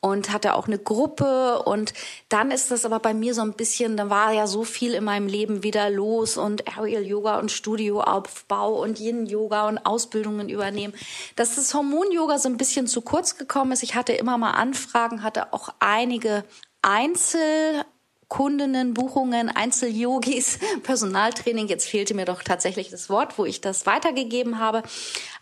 und 0.05 0.31
hatte 0.31 0.53
auch 0.53 0.67
eine 0.67 0.77
Gruppe 0.77 1.63
und 1.63 1.93
dann 2.29 2.51
ist 2.51 2.69
das 2.69 2.85
aber 2.85 2.99
bei 2.99 3.15
mir 3.15 3.33
so 3.33 3.41
ein 3.41 3.53
bisschen, 3.53 3.97
da 3.97 4.09
war 4.09 4.31
ja 4.33 4.45
so 4.45 4.63
viel 4.63 4.93
in 4.93 5.03
meinem 5.03 5.27
Leben 5.27 5.63
wieder 5.63 5.89
los 5.89 6.37
und 6.37 6.77
Aerial 6.77 7.03
Yoga 7.03 7.39
und 7.39 7.51
Studioaufbau 7.51 8.83
und 8.83 8.99
Yin 8.99 9.25
Yoga 9.25 9.67
und 9.67 9.79
Ausbildungen 9.79 10.47
übernehmen, 10.47 10.93
dass 11.35 11.55
das 11.55 11.73
Hormon 11.73 12.11
Yoga 12.11 12.37
so 12.37 12.49
ein 12.49 12.57
bisschen 12.57 12.85
zu 12.85 13.01
kurz 13.01 13.35
gekommen 13.35 13.71
ist. 13.71 13.81
Ich 13.81 13.95
hatte 13.95 14.13
immer 14.13 14.37
mal 14.37 14.51
Anfragen, 14.51 15.23
hatte 15.23 15.53
auch 15.53 15.69
einige 15.79 16.45
Einzel 16.83 17.83
Kundinnen, 18.27 18.93
Buchungen, 18.93 19.49
Einzelyogis, 19.49 20.59
Personaltraining. 20.83 21.67
Jetzt 21.67 21.87
fehlte 21.87 22.13
mir 22.13 22.25
doch 22.25 22.43
tatsächlich 22.43 22.89
das 22.89 23.09
Wort, 23.09 23.37
wo 23.37 23.45
ich 23.45 23.61
das 23.61 23.85
weitergegeben 23.85 24.59
habe. 24.59 24.83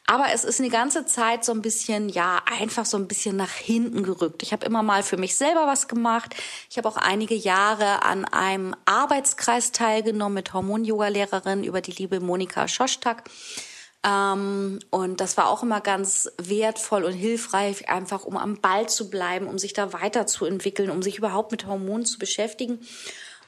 Aber 0.06 0.26
es 0.34 0.44
ist 0.44 0.60
eine 0.60 0.70
ganze 0.70 1.06
Zeit 1.06 1.46
so 1.46 1.54
ein 1.54 1.62
bisschen, 1.62 2.10
ja, 2.10 2.42
einfach 2.60 2.86
so 2.86 2.98
ein 2.98 3.08
bisschen 3.08 3.38
nach 3.38 3.54
hinten 3.54 4.04
gerückt. 4.04 4.44
Ich 4.44 4.52
habe 4.52 4.66
immer 4.66 4.84
mal 4.84 5.02
für 5.02 5.18
mich 5.18 5.36
selber 5.36 5.66
was 5.66 5.88
gemacht. 5.88 6.36
Ich 6.70 6.78
habe 6.78 6.90
auch 6.90 6.98
einige 6.98 7.36
Jahre 7.36 8.04
an 8.04 8.26
einem 8.26 8.76
Arbeitskreis 8.86 9.72
teilgenommen 9.72 10.36
mit 10.36 10.54
Hormon-Yoga-Lehrerin 10.54 11.64
über 11.64 11.80
die 11.80 11.92
liebe 11.92 12.20
Monika 12.20 12.68
Schostak. 12.68 13.24
Ähm, 14.06 14.80
und 14.90 15.22
das 15.22 15.38
war 15.38 15.50
auch 15.50 15.64
immer 15.64 15.82
ganz 15.82 16.30
wertvoll 16.38 17.06
und 17.06 17.14
hilfreich, 17.14 17.90
einfach 17.90 18.26
um 18.26 18.38
am 18.38 18.60
Ball 18.60 18.90
zu 18.90 19.10
bleiben, 19.10 19.48
um 19.48 19.58
sich 19.58 19.74
da 19.74 19.94
weiterzuentwickeln, 19.94 20.90
um 20.90 21.02
sich 21.02 21.18
überhaupt 21.18 21.52
mit 21.52 21.66
Hormonen 21.66 22.06
zu 22.06 22.20
beschäftigen. 22.20 22.80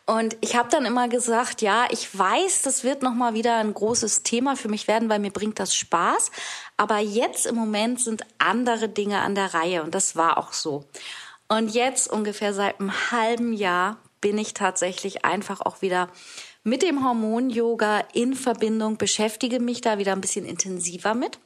Und 0.06 0.38
ich 0.42 0.56
habe 0.56 0.70
dann 0.70 0.86
immer 0.86 1.08
gesagt, 1.08 1.64
ja, 1.64 1.88
ich 1.90 2.16
weiß, 2.18 2.62
das 2.62 2.84
wird 2.84 3.02
noch 3.02 3.16
mal 3.16 3.34
wieder 3.34 3.58
ein 3.58 3.74
großes 3.74 4.22
Thema 4.22 4.56
für 4.56 4.70
mich 4.70 4.88
werden, 4.88 5.10
weil 5.10 5.20
mir 5.20 5.32
bringt 5.32 5.60
das 5.60 5.76
Spaß. 5.76 6.30
Aber 6.78 7.00
jetzt 7.00 7.48
im 7.48 7.56
Moment 7.56 8.00
sind 8.00 8.24
andere 8.38 8.88
Dinge 8.88 9.22
an 9.22 9.34
der 9.34 9.56
Reihe 9.56 9.82
und 9.82 9.96
das 9.96 10.16
war 10.16 10.38
auch 10.38 10.54
so. 10.54 10.86
Und 11.48 11.74
jetzt 11.74 12.08
ungefähr 12.08 12.54
seit 12.54 12.80
einem 12.80 13.12
halben 13.12 13.54
Jahr 13.54 13.98
bin 14.22 14.38
ich 14.38 14.54
tatsächlich 14.54 15.26
einfach 15.26 15.62
auch 15.62 15.82
wieder 15.82 16.10
mit 16.66 16.82
dem 16.82 17.06
Hormon-Yoga 17.06 18.04
in 18.14 18.34
Verbindung, 18.34 18.98
beschäftige 18.98 19.60
mich 19.60 19.82
da 19.82 20.00
wieder 20.00 20.14
ein 20.14 20.22
bisschen 20.22 20.46
intensiver 20.46 21.14
mit. 21.14 21.38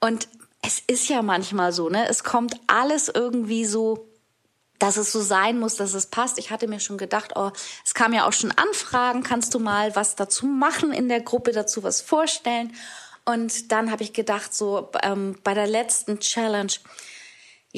Und 0.00 0.28
es 0.62 0.82
ist 0.84 1.08
ja 1.08 1.22
manchmal 1.22 1.72
so, 1.72 1.88
ne? 1.88 2.08
Es 2.08 2.24
kommt 2.24 2.60
alles 2.66 3.08
irgendwie 3.08 3.64
so, 3.64 4.08
dass 4.80 4.96
es 4.96 5.12
so 5.12 5.20
sein 5.20 5.60
muss, 5.60 5.76
dass 5.76 5.94
es 5.94 6.06
passt. 6.06 6.38
Ich 6.38 6.50
hatte 6.50 6.66
mir 6.66 6.80
schon 6.80 6.98
gedacht, 6.98 7.32
oh, 7.36 7.52
es 7.84 7.94
kam 7.94 8.12
ja 8.12 8.26
auch 8.26 8.32
schon 8.32 8.50
Anfragen, 8.50 9.22
kannst 9.22 9.54
du 9.54 9.60
mal 9.60 9.94
was 9.94 10.16
dazu 10.16 10.46
machen 10.46 10.92
in 10.92 11.08
der 11.08 11.20
Gruppe, 11.20 11.52
dazu 11.52 11.84
was 11.84 12.00
vorstellen? 12.00 12.74
Und 13.24 13.70
dann 13.70 13.92
habe 13.92 14.02
ich 14.02 14.12
gedacht, 14.12 14.52
so 14.52 14.90
ähm, 15.04 15.38
bei 15.44 15.54
der 15.54 15.68
letzten 15.68 16.18
Challenge, 16.18 16.72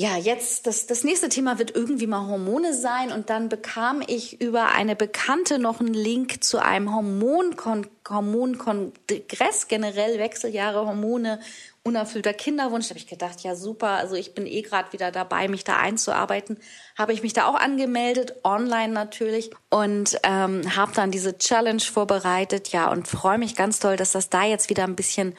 ja, 0.00 0.16
jetzt, 0.16 0.66
das, 0.66 0.86
das 0.86 1.04
nächste 1.04 1.28
Thema 1.28 1.58
wird 1.58 1.76
irgendwie 1.76 2.06
mal 2.06 2.26
Hormone 2.26 2.72
sein. 2.72 3.12
Und 3.12 3.28
dann 3.28 3.50
bekam 3.50 4.02
ich 4.06 4.40
über 4.40 4.68
eine 4.68 4.96
Bekannte 4.96 5.58
noch 5.58 5.80
einen 5.80 5.92
Link 5.92 6.42
zu 6.42 6.56
einem 6.56 6.94
Hormonkon 6.94 7.86
Hormonkongress, 8.10 9.68
generell 9.68 10.18
Wechseljahre, 10.18 10.86
Hormone 10.86 11.40
unerfüllter 11.82 12.34
Kinderwunsch. 12.34 12.88
Da 12.88 12.90
habe 12.90 12.98
ich 12.98 13.06
gedacht, 13.06 13.40
ja 13.42 13.56
super, 13.56 13.88
also 13.88 14.14
ich 14.14 14.34
bin 14.34 14.46
eh 14.46 14.60
gerade 14.60 14.92
wieder 14.92 15.10
dabei, 15.10 15.48
mich 15.48 15.64
da 15.64 15.76
einzuarbeiten. 15.76 16.58
Habe 16.98 17.14
ich 17.14 17.22
mich 17.22 17.32
da 17.32 17.46
auch 17.46 17.54
angemeldet, 17.54 18.34
online 18.44 18.92
natürlich, 18.92 19.50
und 19.70 20.18
ähm, 20.22 20.76
habe 20.76 20.92
dann 20.94 21.10
diese 21.10 21.38
Challenge 21.38 21.80
vorbereitet, 21.80 22.68
ja, 22.68 22.90
und 22.90 23.08
freue 23.08 23.38
mich 23.38 23.56
ganz 23.56 23.78
toll, 23.78 23.96
dass 23.96 24.12
das 24.12 24.28
da 24.28 24.44
jetzt 24.44 24.68
wieder 24.68 24.84
ein 24.84 24.96
bisschen 24.96 25.34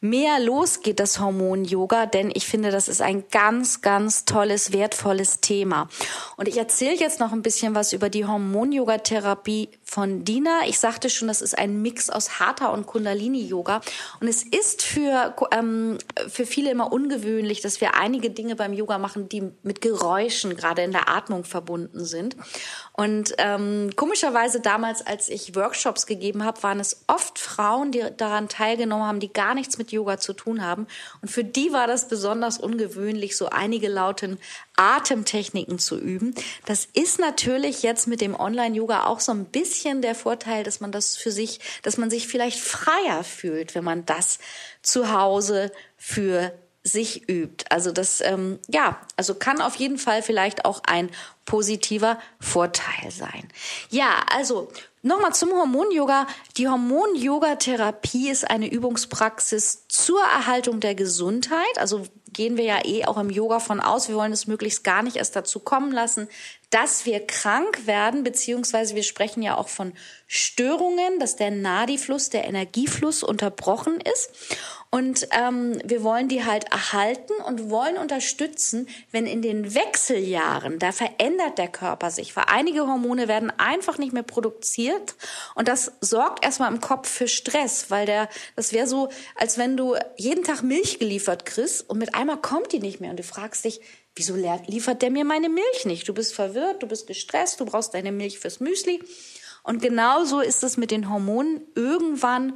mehr 0.00 0.40
losgeht, 0.40 1.00
das 1.00 1.20
Hormon-Yoga, 1.20 2.06
denn 2.06 2.30
ich 2.34 2.46
finde, 2.46 2.70
das 2.70 2.88
ist 2.88 3.02
ein 3.02 3.24
ganz, 3.30 3.82
ganz 3.82 4.24
tolles, 4.24 4.72
wertvolles 4.72 5.40
Thema. 5.40 5.88
Und 6.36 6.48
ich 6.48 6.56
erzähle 6.56 6.96
jetzt 6.96 7.20
noch 7.20 7.32
ein 7.32 7.42
bisschen 7.42 7.74
was 7.74 7.92
über 7.92 8.08
die 8.08 8.24
Hormon-Yoga-Therapie 8.24 9.68
von 9.94 10.24
Dina. 10.24 10.62
Ich 10.66 10.80
sagte 10.80 11.08
schon, 11.08 11.28
das 11.28 11.40
ist 11.40 11.56
ein 11.56 11.80
Mix 11.80 12.10
aus 12.10 12.40
Hatha 12.40 12.66
und 12.70 12.84
Kundalini-Yoga. 12.84 13.80
Und 14.18 14.26
es 14.26 14.42
ist 14.42 14.82
für, 14.82 15.36
ähm, 15.52 15.98
für 16.26 16.46
viele 16.46 16.72
immer 16.72 16.92
ungewöhnlich, 16.92 17.60
dass 17.60 17.80
wir 17.80 17.94
einige 17.94 18.30
Dinge 18.30 18.56
beim 18.56 18.72
Yoga 18.72 18.98
machen, 18.98 19.28
die 19.28 19.52
mit 19.62 19.80
Geräuschen 19.80 20.56
gerade 20.56 20.82
in 20.82 20.90
der 20.90 21.08
Atmung 21.08 21.44
verbunden 21.44 22.04
sind. 22.04 22.34
Und 22.92 23.34
ähm, 23.38 23.90
komischerweise 23.94 24.60
damals, 24.60 25.06
als 25.06 25.28
ich 25.28 25.54
Workshops 25.54 26.06
gegeben 26.06 26.44
habe, 26.44 26.60
waren 26.64 26.80
es 26.80 27.04
oft 27.06 27.38
Frauen, 27.38 27.92
die 27.92 28.02
daran 28.16 28.48
teilgenommen 28.48 29.06
haben, 29.06 29.20
die 29.20 29.32
gar 29.32 29.54
nichts 29.54 29.78
mit 29.78 29.92
Yoga 29.92 30.18
zu 30.18 30.32
tun 30.32 30.64
haben. 30.64 30.88
Und 31.22 31.30
für 31.30 31.44
die 31.44 31.72
war 31.72 31.86
das 31.86 32.08
besonders 32.08 32.58
ungewöhnlich, 32.58 33.36
so 33.36 33.48
einige 33.48 33.86
lauten 33.86 34.38
Atemtechniken 34.76 35.78
zu 35.78 35.98
üben. 35.98 36.34
Das 36.66 36.88
ist 36.92 37.18
natürlich 37.18 37.82
jetzt 37.82 38.06
mit 38.06 38.20
dem 38.20 38.34
Online-Yoga 38.34 39.06
auch 39.06 39.20
so 39.20 39.32
ein 39.32 39.44
bisschen 39.44 40.02
der 40.02 40.14
Vorteil, 40.14 40.64
dass 40.64 40.80
man 40.80 40.92
das 40.92 41.16
für 41.16 41.30
sich, 41.30 41.60
dass 41.82 41.96
man 41.96 42.10
sich 42.10 42.28
vielleicht 42.28 42.60
freier 42.60 43.24
fühlt, 43.24 43.74
wenn 43.74 43.84
man 43.84 44.04
das 44.06 44.38
zu 44.82 45.12
Hause 45.12 45.72
für 45.96 46.52
sich 46.82 47.28
übt. 47.30 47.64
Also 47.70 47.92
das, 47.92 48.20
ähm, 48.20 48.58
ja, 48.68 49.00
also 49.16 49.34
kann 49.34 49.62
auf 49.62 49.76
jeden 49.76 49.96
Fall 49.96 50.22
vielleicht 50.22 50.66
auch 50.66 50.82
ein 50.86 51.10
positiver 51.46 52.18
Vorteil 52.40 53.10
sein. 53.10 53.48
Ja, 53.90 54.22
also 54.30 54.70
Nochmal 55.04 55.34
zum 55.34 55.52
Hormon-Yoga. 55.52 56.26
Die 56.56 56.66
Hormon-Yoga-Therapie 56.66 58.30
ist 58.30 58.50
eine 58.50 58.72
Übungspraxis 58.72 59.86
zur 59.86 60.22
Erhaltung 60.22 60.80
der 60.80 60.94
Gesundheit. 60.94 61.76
Also 61.76 62.06
gehen 62.34 62.58
wir 62.58 62.64
ja 62.64 62.84
eh 62.84 63.06
auch 63.06 63.16
im 63.16 63.30
Yoga 63.30 63.60
von 63.60 63.80
aus. 63.80 64.08
Wir 64.08 64.16
wollen 64.16 64.32
es 64.32 64.46
möglichst 64.46 64.84
gar 64.84 65.02
nicht 65.02 65.16
erst 65.16 65.34
dazu 65.36 65.60
kommen 65.60 65.92
lassen, 65.92 66.28
dass 66.74 67.06
wir 67.06 67.24
krank 67.24 67.86
werden, 67.86 68.24
beziehungsweise 68.24 68.96
wir 68.96 69.04
sprechen 69.04 69.44
ja 69.44 69.56
auch 69.56 69.68
von 69.68 69.92
Störungen, 70.26 71.20
dass 71.20 71.36
der 71.36 71.52
Nadi-Fluss, 71.52 72.30
der 72.30 72.48
Energiefluss 72.48 73.22
unterbrochen 73.22 74.00
ist. 74.00 74.30
Und 74.90 75.28
ähm, 75.30 75.80
wir 75.84 76.02
wollen 76.02 76.28
die 76.28 76.44
halt 76.44 76.64
erhalten 76.72 77.32
und 77.46 77.70
wollen 77.70 77.96
unterstützen, 77.96 78.88
wenn 79.12 79.26
in 79.26 79.40
den 79.40 79.74
Wechseljahren, 79.74 80.80
da 80.80 80.90
verändert 80.90 81.58
der 81.58 81.68
Körper 81.68 82.10
sich, 82.10 82.34
weil 82.34 82.44
einige 82.48 82.88
Hormone 82.88 83.28
werden 83.28 83.52
einfach 83.56 83.98
nicht 83.98 84.12
mehr 84.12 84.22
produziert 84.22 85.14
und 85.54 85.68
das 85.68 85.92
sorgt 86.00 86.44
erstmal 86.44 86.72
im 86.72 86.80
Kopf 86.80 87.08
für 87.08 87.26
Stress, 87.26 87.90
weil 87.90 88.06
der, 88.06 88.28
das 88.54 88.72
wäre 88.72 88.86
so, 88.86 89.08
als 89.36 89.58
wenn 89.58 89.76
du 89.76 89.96
jeden 90.16 90.44
Tag 90.44 90.62
Milch 90.62 91.00
geliefert 91.00 91.44
kriegst 91.44 91.88
und 91.88 91.98
mit 91.98 92.14
einmal 92.14 92.36
kommt 92.36 92.70
die 92.72 92.80
nicht 92.80 93.00
mehr 93.00 93.10
und 93.10 93.18
du 93.18 93.24
fragst 93.24 93.64
dich, 93.64 93.80
wieso 94.14 94.36
liefert 94.36 95.02
der 95.02 95.10
mir 95.10 95.24
meine 95.24 95.48
Milch 95.48 95.84
nicht? 95.84 96.08
Du 96.08 96.14
bist 96.14 96.34
verwirrt, 96.34 96.82
du 96.82 96.86
bist 96.86 97.06
gestresst, 97.06 97.60
du 97.60 97.64
brauchst 97.64 97.94
deine 97.94 98.12
Milch 98.12 98.38
fürs 98.38 98.60
Müsli. 98.60 99.02
Und 99.62 99.80
genauso 99.80 100.40
ist 100.40 100.62
es 100.62 100.76
mit 100.76 100.90
den 100.90 101.10
Hormonen. 101.10 101.62
Irgendwann 101.74 102.54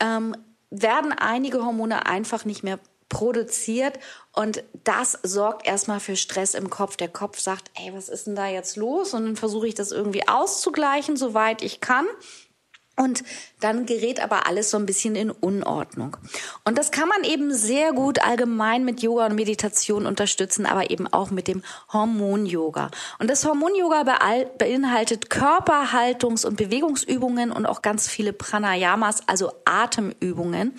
ähm, 0.00 0.36
werden 0.70 1.12
einige 1.12 1.64
Hormone 1.64 2.06
einfach 2.06 2.44
nicht 2.44 2.62
mehr 2.62 2.78
produziert 3.08 3.98
und 4.32 4.62
das 4.84 5.18
sorgt 5.24 5.66
erstmal 5.66 6.00
für 6.00 6.16
Stress 6.16 6.54
im 6.54 6.70
Kopf. 6.70 6.96
Der 6.96 7.08
Kopf 7.08 7.40
sagt, 7.40 7.70
ey, 7.74 7.92
was 7.92 8.08
ist 8.08 8.26
denn 8.28 8.36
da 8.36 8.46
jetzt 8.46 8.76
los? 8.76 9.12
Und 9.14 9.24
dann 9.24 9.36
versuche 9.36 9.66
ich 9.66 9.74
das 9.74 9.90
irgendwie 9.90 10.28
auszugleichen, 10.28 11.16
soweit 11.16 11.62
ich 11.62 11.80
kann. 11.80 12.06
Und 13.00 13.24
dann 13.60 13.86
gerät 13.86 14.22
aber 14.22 14.46
alles 14.46 14.70
so 14.70 14.76
ein 14.76 14.84
bisschen 14.84 15.16
in 15.16 15.30
Unordnung. 15.30 16.18
Und 16.66 16.76
das 16.76 16.90
kann 16.90 17.08
man 17.08 17.24
eben 17.24 17.54
sehr 17.54 17.94
gut 17.94 18.22
allgemein 18.22 18.84
mit 18.84 19.00
Yoga 19.00 19.24
und 19.24 19.36
Meditation 19.36 20.04
unterstützen, 20.04 20.66
aber 20.66 20.90
eben 20.90 21.06
auch 21.06 21.30
mit 21.30 21.48
dem 21.48 21.62
Hormon-Yoga. 21.94 22.90
Und 23.18 23.30
das 23.30 23.46
Hormon-Yoga 23.46 24.04
beinhaltet 24.58 25.28
Körperhaltungs- 25.28 26.44
und 26.44 26.58
Bewegungsübungen 26.58 27.52
und 27.52 27.64
auch 27.64 27.80
ganz 27.80 28.06
viele 28.06 28.34
Pranayamas, 28.34 29.26
also 29.26 29.50
Atemübungen. 29.64 30.74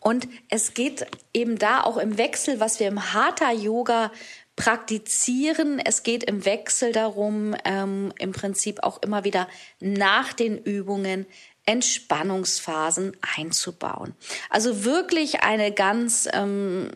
Und 0.00 0.28
es 0.48 0.72
geht 0.72 1.06
eben 1.34 1.58
da 1.58 1.82
auch 1.82 1.98
im 1.98 2.16
Wechsel, 2.16 2.58
was 2.58 2.80
wir 2.80 2.88
im 2.88 3.12
Hatha-Yoga 3.12 4.12
praktizieren. 4.56 5.78
Es 5.78 6.02
geht 6.02 6.24
im 6.24 6.44
Wechsel 6.46 6.92
darum, 6.92 7.54
ähm, 7.64 8.12
im 8.18 8.32
Prinzip 8.32 8.82
auch 8.82 9.02
immer 9.02 9.24
wieder 9.24 9.46
nach 9.80 10.32
den 10.32 10.56
Übungen 10.56 11.26
Entspannungsphasen 11.66 13.16
einzubauen. 13.36 14.14
Also 14.50 14.84
wirklich 14.84 15.42
eine 15.42 15.72
ganz, 15.72 16.28
ähm, 16.32 16.90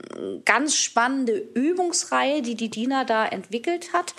ganz 0.45 0.77
spannende 0.77 1.37
Übungsreihe, 1.55 2.41
die 2.43 2.55
die 2.55 2.71
Dina 2.71 3.05
da 3.05 3.27
entwickelt 3.27 3.93
hat. 3.93 4.15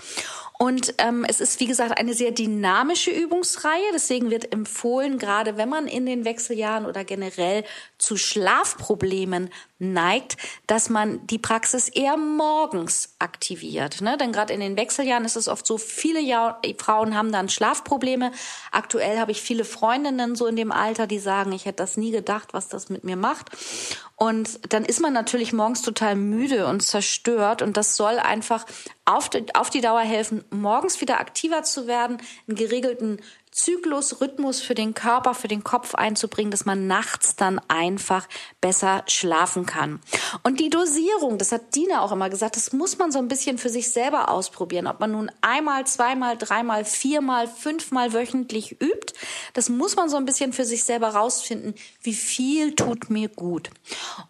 Und 0.60 0.94
ähm, 1.00 1.26
es 1.28 1.42
ist, 1.42 1.60
wie 1.60 1.66
gesagt, 1.66 1.98
eine 1.98 2.14
sehr 2.14 2.30
dynamische 2.32 3.10
Übungsreihe. 3.10 3.82
Deswegen 3.94 4.30
wird 4.30 4.54
empfohlen, 4.54 5.18
gerade 5.18 5.58
wenn 5.58 5.70
man 5.70 5.88
in 5.88 6.06
den 6.06 6.24
Wechseljahren 6.24 6.86
oder 6.86 7.04
generell 7.04 7.64
zu 7.98 8.16
Schlafproblemen 8.16 9.50
neigt, 9.82 10.38
dass 10.68 10.90
man 10.90 11.26
die 11.28 11.40
Praxis 11.40 11.90
eher 11.90 12.16
morgens 12.16 13.16
aktiviert. 13.20 14.02
Ne? 14.02 14.16
Denn 14.18 14.32
gerade 14.32 14.54
in 14.54 14.60
den 14.60 14.78
Wechseljahren 14.78 15.26
ist 15.26 15.36
es 15.36 15.48
oft 15.48 15.66
so, 15.66 15.78
viele 15.78 16.22
Jahr 16.22 16.62
Frauen 16.78 17.18
haben 17.18 17.32
dann 17.32 17.50
Schlafprobleme. 17.50 18.32
Aktuell 18.72 19.20
habe 19.20 19.32
ich 19.32 19.42
viele 19.42 19.66
Freundinnen 19.66 20.36
so 20.36 20.46
in 20.46 20.56
dem 20.56 20.72
Alter, 20.72 21.08
die 21.08 21.20
sagen, 21.20 21.52
ich 21.52 21.66
hätte 21.66 21.78
das 21.78 21.98
nie 21.98 22.12
gedacht, 22.12 22.54
was 22.54 22.70
das 22.70 22.90
mit 22.90 23.04
mir 23.04 23.16
macht. 23.16 23.50
Und 24.16 24.72
dann 24.72 24.86
ist 24.86 25.02
man 25.02 25.14
natürlich 25.14 25.52
morgens 25.52 25.82
total 25.82 26.16
müde 26.16 26.68
und 26.68 26.82
zerstört. 26.82 27.64
Und 27.64 27.76
das 27.76 27.96
soll 27.96 28.20
einfach 28.20 28.68
auf 29.04 29.30
die, 29.30 29.44
auf 29.56 29.72
die 29.72 29.82
Dauer 29.82 30.02
helfen, 30.02 30.44
morgens 30.52 31.02
wieder 31.02 31.20
aktiver 31.20 31.64
zu 31.64 31.88
werden, 31.88 32.22
einen 32.48 32.56
geregelten 32.56 33.20
Zyklus, 33.52 34.22
Rhythmus 34.22 34.62
für 34.62 34.76
den 34.76 34.94
Körper, 34.94 35.34
für 35.34 35.50
den 35.50 35.64
Kopf 35.64 35.94
einzubringen, 35.94 36.52
dass 36.52 36.66
man 36.66 36.88
nachts 36.88 37.36
dann 37.36 37.60
einfach 37.68 38.28
besser 38.62 39.04
schlafen 39.08 39.66
kann. 39.66 40.00
Und 40.44 40.62
die 40.62 40.70
Dosierung, 40.70 41.38
das 41.38 41.52
hat 41.52 41.76
Dina 41.76 42.02
auch 42.02 42.14
immer 42.14 42.30
gesagt, 42.30 42.56
das 42.56 42.72
muss 42.72 42.98
man 42.98 43.12
so 43.12 43.20
ein 43.20 43.28
bisschen 43.28 43.58
für 43.58 43.70
sich 43.70 43.92
selber 43.92 44.30
ausprobieren. 44.30 44.88
Ob 44.88 45.02
man 45.02 45.12
nun 45.12 45.30
einmal, 45.42 45.86
zweimal, 45.86 46.38
dreimal, 46.38 46.86
viermal, 46.86 47.48
fünfmal 47.48 48.14
wöchentlich 48.14 48.82
übt, 48.82 49.14
das 49.54 49.68
muss 49.68 49.98
man 49.98 50.10
so 50.10 50.16
ein 50.16 50.26
bisschen 50.26 50.54
für 50.54 50.66
sich 50.66 50.86
selber 50.86 51.10
rausfinden, 51.10 51.76
wie 52.02 52.14
viel 52.14 52.74
tut 52.74 53.10
mir 53.10 53.28
gut. 53.28 53.70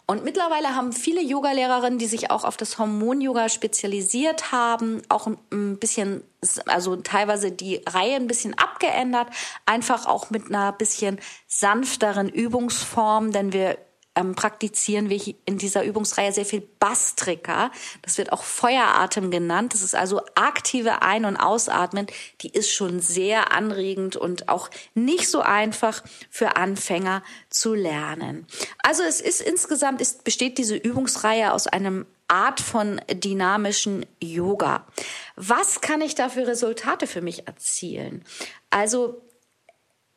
Und 0.07 0.23
mittlerweile 0.23 0.75
haben 0.75 0.93
viele 0.93 1.21
Yogalehrerinnen, 1.21 1.99
die 1.99 2.07
sich 2.07 2.31
auch 2.31 2.43
auf 2.43 2.57
das 2.57 2.79
Hormon-Yoga 2.79 3.49
spezialisiert 3.49 4.51
haben, 4.51 5.03
auch 5.09 5.27
ein 5.27 5.77
bisschen 5.77 6.23
also 6.65 6.95
teilweise 6.97 7.51
die 7.51 7.81
Reihe 7.87 8.15
ein 8.15 8.27
bisschen 8.27 8.57
abgeändert, 8.57 9.27
einfach 9.65 10.05
auch 10.07 10.29
mit 10.29 10.47
einer 10.47 10.71
bisschen 10.71 11.19
sanfteren 11.47 12.29
Übungsform, 12.29 13.31
denn 13.31 13.53
wir 13.53 13.77
ähm, 14.15 14.35
praktizieren 14.35 15.09
wir 15.09 15.21
in 15.45 15.57
dieser 15.57 15.83
Übungsreihe 15.83 16.33
sehr 16.33 16.45
viel 16.45 16.61
Bastrika. 16.79 17.71
Das 18.01 18.17
wird 18.17 18.33
auch 18.33 18.43
Feueratem 18.43 19.31
genannt. 19.31 19.73
Das 19.73 19.81
ist 19.81 19.95
also 19.95 20.21
aktive 20.35 21.01
Ein- 21.01 21.25
und 21.25 21.37
Ausatmen. 21.37 22.07
Die 22.41 22.49
ist 22.49 22.71
schon 22.71 22.99
sehr 22.99 23.53
anregend 23.53 24.17
und 24.17 24.49
auch 24.49 24.69
nicht 24.95 25.29
so 25.29 25.39
einfach 25.41 26.03
für 26.29 26.57
Anfänger 26.57 27.23
zu 27.49 27.73
lernen. 27.73 28.47
Also 28.83 29.03
es 29.03 29.21
ist 29.21 29.41
insgesamt 29.41 30.01
ist, 30.01 30.23
besteht 30.23 30.57
diese 30.57 30.75
Übungsreihe 30.75 31.53
aus 31.53 31.67
einem 31.67 32.05
Art 32.31 32.61
von 32.61 33.01
dynamischen 33.11 34.05
Yoga. 34.21 34.87
Was 35.35 35.81
kann 35.81 36.01
ich 36.01 36.15
da 36.15 36.29
für 36.29 36.47
Resultate 36.47 37.05
für 37.05 37.21
mich 37.21 37.47
erzielen? 37.47 38.23
Also 38.69 39.21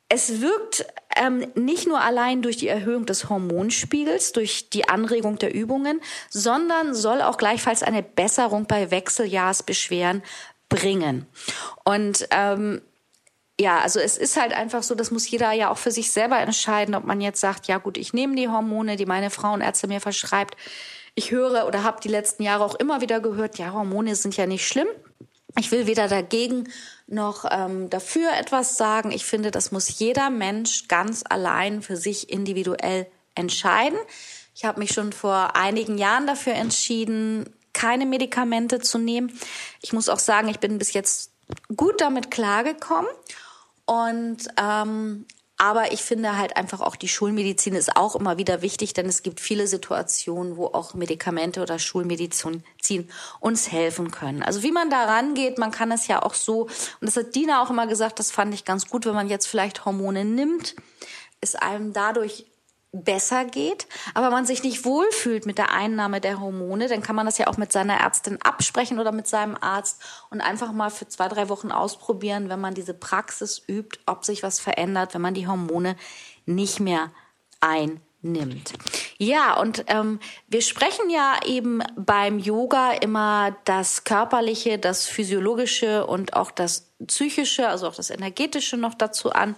es 0.09 0.41
wirkt 0.41 0.87
ähm, 1.17 1.47
nicht 1.57 1.89
nur 1.89 2.01
allein 2.01 2.41
durch 2.41 2.57
die 2.57 2.69
Erhöhung 2.69 3.05
des 3.05 3.29
Hormonspiegels, 3.29 4.31
durch 4.31 4.71
die 4.71 4.89
Anregung 4.89 5.39
der 5.39 5.53
Übungen, 5.53 6.01
sondern 6.31 6.95
soll 6.95 7.21
auch 7.21 7.37
gleichfalls 7.37 7.83
eine 7.83 8.05
Besserung 8.05 8.67
bei 8.67 8.93
Wechseljahrsbeschwerden 8.93 10.23
bringen. 10.69 11.27
Und 11.85 12.29
ähm, 12.31 12.81
ja, 13.59 13.81
also 13.81 13.99
es 13.99 14.17
ist 14.17 14.41
halt 14.41 14.53
einfach 14.53 14.83
so, 14.83 14.95
das 14.95 15.11
muss 15.11 15.29
jeder 15.29 15.53
ja 15.53 15.71
auch 15.71 15.79
für 15.79 15.91
sich 15.91 16.11
selber 16.11 16.39
entscheiden, 16.39 16.95
ob 16.95 17.05
man 17.05 17.21
jetzt 17.21 17.41
sagt, 17.41 17.67
ja 17.67 17.79
gut, 17.79 17.97
ich 17.97 18.13
nehme 18.13 18.37
die 18.37 18.49
Hormone, 18.49 18.97
die 18.97 19.07
meine 19.07 19.31
Frauenärzte 19.31 19.89
mir 19.89 20.01
verschreibt, 20.01 20.57
ich 21.15 21.31
höre 21.31 21.67
oder 21.67 21.83
habe 21.83 22.01
die 22.01 22.09
letzten 22.09 22.43
Jahre 22.43 22.65
auch 22.65 22.75
immer 22.75 23.01
wieder 23.01 23.21
gehört, 23.21 23.59
ja, 23.59 23.73
Hormone 23.73 24.15
sind 24.17 24.37
ja 24.37 24.47
nicht 24.47 24.67
schlimm. 24.67 24.89
Ich 25.59 25.71
will 25.71 25.87
weder 25.87 26.09
dagegen 26.09 26.69
noch 27.07 27.45
ähm, 27.49 27.89
dafür 27.89 28.33
etwas 28.37 28.77
sagen. 28.77 29.13
Ich 29.13 29.25
finde, 29.25 29.53
das 29.53 29.71
muss 29.71 29.99
jeder 29.99 30.31
Mensch 30.31 30.89
ganz 30.89 31.23
allein 31.29 31.81
für 31.83 31.97
sich 31.97 32.31
individuell 32.31 33.07
entscheiden. 33.37 33.99
Ich 34.55 34.65
habe 34.65 34.81
mich 34.81 34.93
schon 34.93 35.13
vor 35.13 35.55
einigen 35.55 35.99
Jahren 35.99 36.27
dafür 36.27 36.55
entschieden, 36.55 37.55
keine 37.73 38.07
Medikamente 38.07 38.81
zu 38.81 38.99
nehmen. 38.99 39.39
Ich 39.81 39.93
muss 39.93 40.09
auch 40.09 40.19
sagen, 40.19 40.49
ich 40.49 40.59
bin 40.59 40.79
bis 40.79 40.93
jetzt 40.93 41.33
gut 41.77 42.01
damit 42.01 42.31
klargekommen. 42.31 43.11
Und 43.85 44.49
ähm, 44.57 45.27
aber 45.57 45.93
ich 45.93 46.03
finde 46.03 46.37
halt 46.37 46.57
einfach 46.57 46.81
auch 46.81 46.97
die 46.97 47.09
Schulmedizin 47.09 47.75
ist 47.75 47.97
auch 47.97 48.17
immer 48.17 48.39
wieder 48.39 48.61
wichtig, 48.61 48.93
denn 48.93 49.07
es 49.07 49.23
gibt 49.23 49.41
viele 49.41 49.67
Situationen, 49.67 50.57
wo 50.57 50.67
auch 50.67 50.95
Medikamente 50.95 51.63
oder 51.63 51.79
Schulmedizin 51.79 52.65
uns 53.41 53.71
helfen 53.71 54.11
können. 54.11 54.43
Also 54.43 54.63
wie 54.63 54.73
man 54.73 54.91
da 54.91 55.05
rangeht, 55.05 55.59
man 55.59 55.71
kann 55.71 55.93
es 55.93 56.09
ja 56.09 56.23
auch 56.23 56.35
so, 56.35 56.63
und 56.63 56.71
das 57.03 57.17
hat 57.17 57.35
Dina 57.35 57.63
auch 57.63 57.71
immer 57.71 57.87
gesagt, 57.87 58.19
das 58.19 58.31
fand 58.31 58.53
ich 58.53 58.65
ganz 58.65 58.89
gut, 58.89 59.07
wenn 59.07 59.15
man 59.15 59.29
jetzt 59.29 59.47
vielleicht 59.47 59.85
Hormone 59.85 60.25
nimmt, 60.25 60.75
ist 61.41 61.63
einem 61.63 61.93
dadurch 61.93 62.47
besser 62.95 63.45
geht, 63.45 63.87
aber 64.15 64.31
man 64.31 64.47
sich 64.47 64.63
nicht 64.63 64.85
wohlfühlt 64.85 65.47
mit 65.47 65.59
der 65.59 65.73
Einnahme 65.73 66.21
der 66.21 66.41
Hormone, 66.41 66.89
dann 66.89 67.03
kann 67.03 67.17
man 67.17 67.27
das 67.27 67.39
ja 67.39 67.49
auch 67.49 67.57
mit 67.57 67.73
seiner 67.73 68.01
Ärztin 68.01 68.41
absprechen 68.43 69.01
oder 69.01 69.13
mit 69.13 69.27
seinem 69.27 69.57
Arzt 69.61 70.01
und 70.31 70.41
einfach 70.41 70.73
mal 70.73 70.91
für 70.91 71.09
zwei, 71.09 71.29
drei 71.29 71.49
Wochen 71.49 71.73
ausprobieren, 71.73 72.49
wenn 72.49 72.61
man 72.61 72.75
diese 72.75 72.95
Praxis 72.95 73.63
übt, 73.69 73.99
ob 74.07 74.25
sich 74.25 74.43
was 74.43 74.61
verändert, 74.61 75.15
wenn 75.15 75.23
man 75.23 75.35
die 75.35 75.49
Hormone 75.49 75.97
nicht 76.47 76.81
mehr 76.81 77.11
einnimmt 77.61 78.01
nimmt. 78.25 78.73
Ja, 79.19 79.61
und 79.61 79.85
ähm, 79.89 80.19
wir 80.49 80.63
sprechen 80.63 81.11
ja 81.11 81.39
eben 81.47 81.83
beim 81.97 82.39
Yoga 82.39 82.93
immer 82.93 83.57
das 83.65 84.05
Körperliche, 84.05 84.79
das 84.79 85.07
Physiologische 85.07 86.07
und 86.07 86.35
auch 86.35 86.51
das 86.51 86.93
Psychische, 87.07 87.69
also 87.69 87.87
auch 87.87 87.95
das 87.95 88.11
Energetische 88.11 88.77
noch 88.77 88.95
dazu 88.95 89.31
an. 89.31 89.55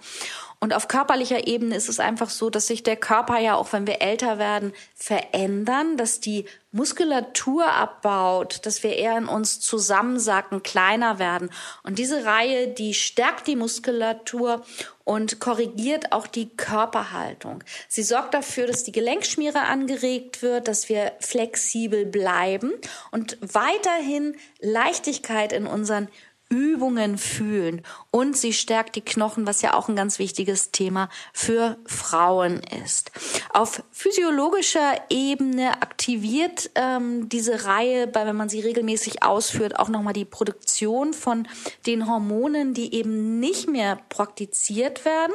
Und 0.59 0.73
auf 0.73 0.89
körperlicher 0.89 1.47
Ebene 1.47 1.77
ist 1.77 1.89
es 1.89 2.01
einfach 2.01 2.31
so, 2.31 2.49
dass 2.49 2.67
sich 2.67 2.83
der 2.83 2.97
Körper 2.97 3.39
ja 3.39 3.57
auch, 3.57 3.73
wenn 3.73 3.87
wir 3.87 4.01
älter 4.01 4.39
werden, 4.39 4.73
verändern, 4.95 5.97
dass 5.97 6.19
die 6.21 6.47
Muskulatur 6.73 7.67
abbaut, 7.67 8.65
dass 8.65 8.83
wir 8.83 8.97
eher 8.97 9.17
in 9.19 9.27
uns 9.27 9.61
zusammensacken, 9.61 10.63
kleiner 10.63 11.19
werden. 11.19 11.51
Und 11.83 11.99
diese 11.99 12.25
Reihe, 12.25 12.69
die 12.69 12.95
stärkt 12.95 13.47
die 13.47 13.57
Muskulatur 13.57 14.65
und 15.05 15.41
korrigiert 15.41 16.13
auch 16.13 16.27
die 16.27 16.49
Körperhaltung. 16.49 17.63
Sie 17.89 18.03
sorgt 18.03 18.35
dafür, 18.35 18.67
dass 18.67 18.83
die 18.83 18.93
Gelenkschmiere 18.93 19.61
angeregt 19.61 20.43
wird, 20.43 20.69
dass 20.69 20.89
wir 20.89 21.13
flexibel 21.21 22.07
bleiben 22.07 22.73
und 23.11 23.39
weiterhin 23.41 24.37
Leichtigkeit 24.61 25.53
in 25.53 25.67
unseren 25.67 26.09
Übungen 26.49 27.19
fühlen 27.19 27.83
und 28.13 28.37
sie 28.37 28.53
stärkt 28.53 28.95
die 28.95 29.01
Knochen, 29.01 29.47
was 29.47 29.63
ja 29.63 29.75
auch 29.75 29.89
ein 29.89 29.97
ganz 29.97 30.21
wichtiges 30.21 30.71
Thema 30.71 31.09
für 31.33 31.77
Frauen 31.87 32.61
ist. 32.85 33.11
Auf 33.53 33.83
physiologischer 33.91 34.95
Ebene 35.11 35.83
aktiviert 35.83 36.71
ähm, 36.77 37.29
diese 37.29 37.65
Reihe, 37.65 38.07
bei, 38.07 38.27
wenn 38.27 38.37
man 38.37 38.49
sie 38.49 38.61
regelmäßig 38.61 39.25
ausführt, 39.25 39.79
auch 39.79 39.89
nochmal 39.89 40.13
die 40.13 40.25
Produktion 40.25 41.15
von 41.15 41.49
den 41.87 42.09
Hormonen, 42.09 42.75
die 42.75 42.95
eben 42.95 43.41
nicht 43.41 43.69
mehr 43.69 43.99
praktiziert 44.09 45.05
werden. 45.05 45.33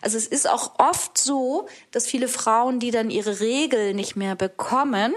Also 0.00 0.16
es 0.16 0.26
ist 0.26 0.48
auch 0.48 0.78
oft 0.78 1.18
so, 1.18 1.68
dass 1.90 2.06
viele 2.06 2.28
Frauen, 2.28 2.80
die 2.80 2.90
dann 2.90 3.10
ihre 3.10 3.40
Regel 3.40 3.92
nicht 3.92 4.16
mehr 4.16 4.36
bekommen, 4.36 5.12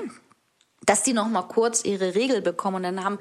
dass 0.86 1.04
die 1.04 1.14
noch 1.14 1.28
mal 1.28 1.44
kurz 1.44 1.86
ihre 1.86 2.16
Regel 2.16 2.42
bekommen 2.42 2.78
und 2.78 2.84
dann 2.84 3.04
haben 3.04 3.20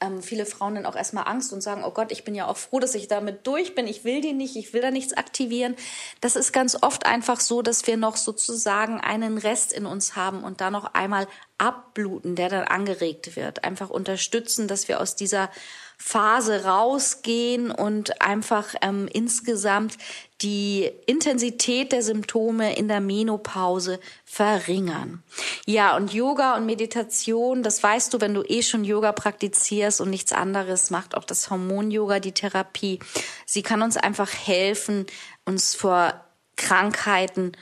ähm, 0.00 0.22
viele 0.22 0.46
Frauen 0.46 0.76
dann 0.76 0.86
auch 0.86 0.96
erstmal 0.96 1.26
Angst 1.26 1.52
und 1.52 1.60
sagen, 1.60 1.82
oh 1.84 1.90
Gott, 1.90 2.12
ich 2.12 2.24
bin 2.24 2.34
ja 2.34 2.46
auch 2.46 2.56
froh, 2.56 2.78
dass 2.78 2.94
ich 2.94 3.08
damit 3.08 3.46
durch 3.46 3.74
bin, 3.74 3.86
ich 3.86 4.04
will 4.04 4.20
die 4.20 4.32
nicht, 4.32 4.56
ich 4.56 4.72
will 4.72 4.80
da 4.80 4.90
nichts 4.90 5.12
aktivieren. 5.12 5.74
Das 6.20 6.36
ist 6.36 6.52
ganz 6.52 6.78
oft 6.80 7.06
einfach 7.06 7.40
so, 7.40 7.62
dass 7.62 7.86
wir 7.86 7.96
noch 7.96 8.16
sozusagen 8.16 9.00
einen 9.00 9.38
Rest 9.38 9.72
in 9.72 9.86
uns 9.86 10.14
haben 10.14 10.44
und 10.44 10.60
da 10.60 10.70
noch 10.70 10.94
einmal 10.94 11.26
abbluten, 11.58 12.36
der 12.36 12.48
dann 12.48 12.64
angeregt 12.64 13.34
wird. 13.34 13.64
Einfach 13.64 13.90
unterstützen, 13.90 14.68
dass 14.68 14.86
wir 14.86 15.00
aus 15.00 15.16
dieser 15.16 15.50
Phase 16.00 16.64
rausgehen 16.64 17.72
und 17.72 18.22
einfach 18.22 18.74
ähm, 18.82 19.08
insgesamt 19.12 19.98
die 20.40 20.88
Intensität 21.06 21.90
der 21.90 22.02
Symptome 22.02 22.76
in 22.76 22.86
der 22.86 23.00
Menopause 23.00 23.98
verringern. 24.24 25.24
Ja, 25.66 25.96
und 25.96 26.14
Yoga 26.14 26.56
und 26.56 26.66
Meditation, 26.66 27.64
das 27.64 27.82
weißt 27.82 28.14
du, 28.14 28.20
wenn 28.20 28.32
du 28.32 28.44
eh 28.44 28.62
schon 28.62 28.84
Yoga 28.84 29.10
praktizierst 29.10 30.00
und 30.00 30.10
nichts 30.10 30.32
anderes 30.32 30.90
macht 30.90 31.16
auch 31.16 31.24
das 31.24 31.50
Hormon-Yoga, 31.50 32.20
die 32.20 32.32
Therapie. 32.32 33.00
Sie 33.44 33.62
kann 33.62 33.82
uns 33.82 33.96
einfach 33.96 34.32
helfen, 34.32 35.06
uns 35.44 35.74
vor 35.74 36.24
Krankheiten 36.56 37.52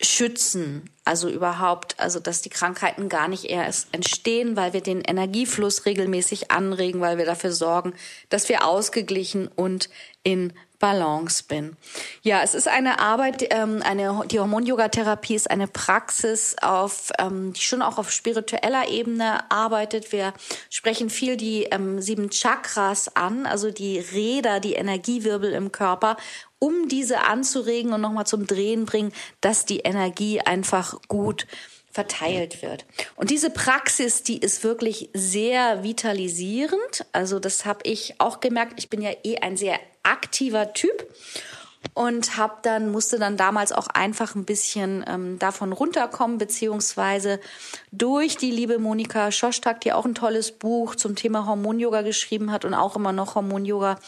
schützen. 0.00 0.90
Also 1.04 1.28
überhaupt, 1.28 1.98
also 1.98 2.20
dass 2.20 2.42
die 2.42 2.50
Krankheiten 2.50 3.08
gar 3.08 3.28
nicht 3.28 3.44
erst 3.44 3.88
entstehen, 3.92 4.56
weil 4.56 4.72
wir 4.72 4.80
den 4.80 5.00
Energiefluss 5.00 5.86
regelmäßig 5.86 6.50
anregen, 6.50 7.00
weil 7.00 7.18
wir 7.18 7.26
dafür 7.26 7.52
sorgen, 7.52 7.94
dass 8.28 8.48
wir 8.48 8.64
ausgeglichen 8.66 9.48
und 9.48 9.90
in 10.22 10.52
Balance 10.80 11.44
bin. 11.46 11.76
Ja, 12.22 12.42
es 12.42 12.54
ist 12.54 12.66
eine 12.66 13.00
Arbeit, 13.00 13.46
ähm, 13.50 13.82
eine 13.84 14.22
die 14.26 14.40
Hormon-Yoga-Therapie 14.40 15.34
ist 15.34 15.50
eine 15.50 15.68
Praxis, 15.68 16.56
auf 16.62 17.12
ähm, 17.18 17.52
die 17.52 17.60
schon 17.60 17.82
auch 17.82 17.98
auf 17.98 18.10
spiritueller 18.10 18.88
Ebene 18.88 19.50
arbeitet. 19.50 20.10
Wir 20.10 20.32
sprechen 20.70 21.10
viel 21.10 21.36
die 21.36 21.64
ähm, 21.64 22.00
sieben 22.00 22.30
Chakras 22.30 23.14
an, 23.14 23.46
also 23.46 23.70
die 23.70 23.98
Räder, 23.98 24.58
die 24.58 24.72
Energiewirbel 24.72 25.52
im 25.52 25.70
Körper 25.70 26.16
um 26.60 26.88
diese 26.88 27.22
anzuregen 27.22 27.92
und 27.92 28.00
nochmal 28.00 28.26
zum 28.26 28.46
Drehen 28.46 28.84
bringen, 28.84 29.12
dass 29.40 29.64
die 29.64 29.80
Energie 29.80 30.40
einfach 30.40 30.94
gut 31.08 31.48
verteilt 31.90 32.62
wird. 32.62 32.86
Und 33.16 33.30
diese 33.30 33.50
Praxis, 33.50 34.22
die 34.22 34.38
ist 34.38 34.62
wirklich 34.62 35.10
sehr 35.12 35.82
vitalisierend. 35.82 37.04
Also 37.10 37.40
das 37.40 37.64
habe 37.64 37.80
ich 37.82 38.14
auch 38.18 38.38
gemerkt. 38.38 38.74
Ich 38.76 38.88
bin 38.88 39.02
ja 39.02 39.10
eh 39.24 39.38
ein 39.38 39.56
sehr 39.56 39.80
aktiver 40.04 40.72
Typ 40.72 41.08
und 41.94 42.36
habe 42.36 42.56
dann 42.62 42.92
musste 42.92 43.18
dann 43.18 43.36
damals 43.36 43.72
auch 43.72 43.88
einfach 43.88 44.34
ein 44.34 44.44
bisschen 44.44 45.04
ähm, 45.08 45.38
davon 45.38 45.72
runterkommen 45.72 46.38
beziehungsweise 46.38 47.40
durch 47.90 48.36
die 48.36 48.50
liebe 48.50 48.78
Monika 48.78 49.32
Schostak, 49.32 49.80
die 49.80 49.92
auch 49.92 50.04
ein 50.04 50.14
tolles 50.14 50.52
Buch 50.52 50.94
zum 50.94 51.16
Thema 51.16 51.46
Hormon-Yoga 51.46 52.02
geschrieben 52.02 52.52
hat 52.52 52.64
und 52.64 52.74
auch 52.74 52.96
immer 52.96 53.12
noch 53.12 53.34
Hormon-Yoga 53.34 53.98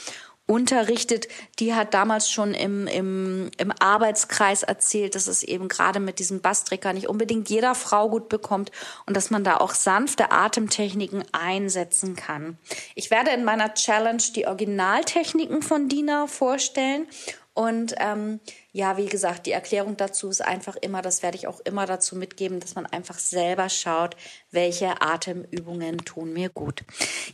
unterrichtet, 0.46 1.28
die 1.58 1.74
hat 1.74 1.94
damals 1.94 2.30
schon 2.30 2.52
im, 2.52 2.86
im, 2.86 3.50
im 3.58 3.72
Arbeitskreis 3.78 4.62
erzählt, 4.62 5.14
dass 5.14 5.28
es 5.28 5.42
eben 5.42 5.68
gerade 5.68 6.00
mit 6.00 6.18
diesem 6.18 6.40
Basstricker 6.40 6.92
nicht 6.92 7.08
unbedingt 7.08 7.48
jeder 7.48 7.74
Frau 7.74 8.10
gut 8.10 8.28
bekommt 8.28 8.70
und 9.06 9.16
dass 9.16 9.30
man 9.30 9.44
da 9.44 9.58
auch 9.58 9.72
sanfte 9.72 10.32
Atemtechniken 10.32 11.24
einsetzen 11.32 12.16
kann. 12.16 12.58
Ich 12.94 13.10
werde 13.10 13.30
in 13.30 13.44
meiner 13.44 13.74
Challenge 13.74 14.22
die 14.34 14.46
Originaltechniken 14.46 15.62
von 15.62 15.88
Dina 15.88 16.26
vorstellen 16.26 17.06
und 17.54 17.94
ähm, 17.98 18.40
ja, 18.72 18.96
wie 18.96 19.06
gesagt, 19.06 19.44
die 19.44 19.52
Erklärung 19.52 19.98
dazu 19.98 20.30
ist 20.30 20.40
einfach 20.40 20.74
immer, 20.76 21.02
das 21.02 21.22
werde 21.22 21.36
ich 21.36 21.46
auch 21.46 21.60
immer 21.60 21.84
dazu 21.84 22.16
mitgeben, 22.16 22.60
dass 22.60 22.74
man 22.74 22.86
einfach 22.86 23.18
selber 23.18 23.68
schaut, 23.68 24.16
welche 24.50 25.02
Atemübungen 25.02 25.98
tun 25.98 26.32
mir 26.32 26.48
gut. 26.48 26.82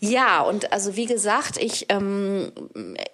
Ja, 0.00 0.40
und 0.40 0.72
also 0.72 0.96
wie 0.96 1.07
gesagt, 1.07 1.57
ich, 1.57 1.87
ähm, 1.90 2.52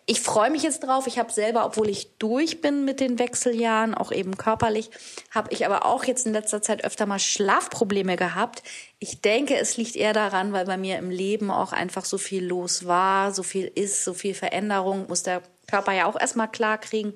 ich 0.07 0.23
freue 0.23 0.51
mich 0.51 0.63
jetzt 0.63 0.81
drauf. 0.81 1.07
Ich 1.07 1.19
habe 1.19 1.31
selber, 1.31 1.67
obwohl 1.67 1.91
ich 1.91 2.17
durch 2.17 2.63
bin 2.63 2.87
mit 2.87 3.01
den 3.01 3.19
Wechseljahren, 3.19 3.95
auch 3.95 4.11
eben 4.11 4.39
körperlich, 4.39 4.91
habe 5.31 5.53
ich 5.53 5.67
aber 5.67 5.85
auch 5.85 6.05
jetzt 6.05 6.25
in 6.27 6.33
letzter 6.33 6.63
Zeit 6.63 6.85
öfter 6.85 7.05
mal 7.05 7.19
Schlafprobleme 7.19 8.17
gehabt. 8.17 8.63
Ich 8.99 9.21
denke, 9.21 9.59
es 9.59 9.77
liegt 9.77 9.95
eher 9.95 10.15
daran, 10.15 10.55
weil 10.55 10.65
bei 10.65 10.79
mir 10.79 10.97
im 10.97 11.11
Leben 11.11 11.51
auch 11.51 11.73
einfach 11.73 12.07
so 12.07 12.17
viel 12.17 12.47
los 12.47 12.87
war, 12.87 13.35
so 13.35 13.43
viel 13.43 13.71
ist, 13.75 14.05
so 14.05 14.15
viel 14.15 14.33
Veränderung, 14.33 15.07
muss 15.09 15.23
der 15.23 15.43
Körper 15.67 15.93
ja 15.93 16.07
auch 16.07 16.19
erstmal 16.19 16.51
klar 16.51 16.79
kriegen. 16.79 17.15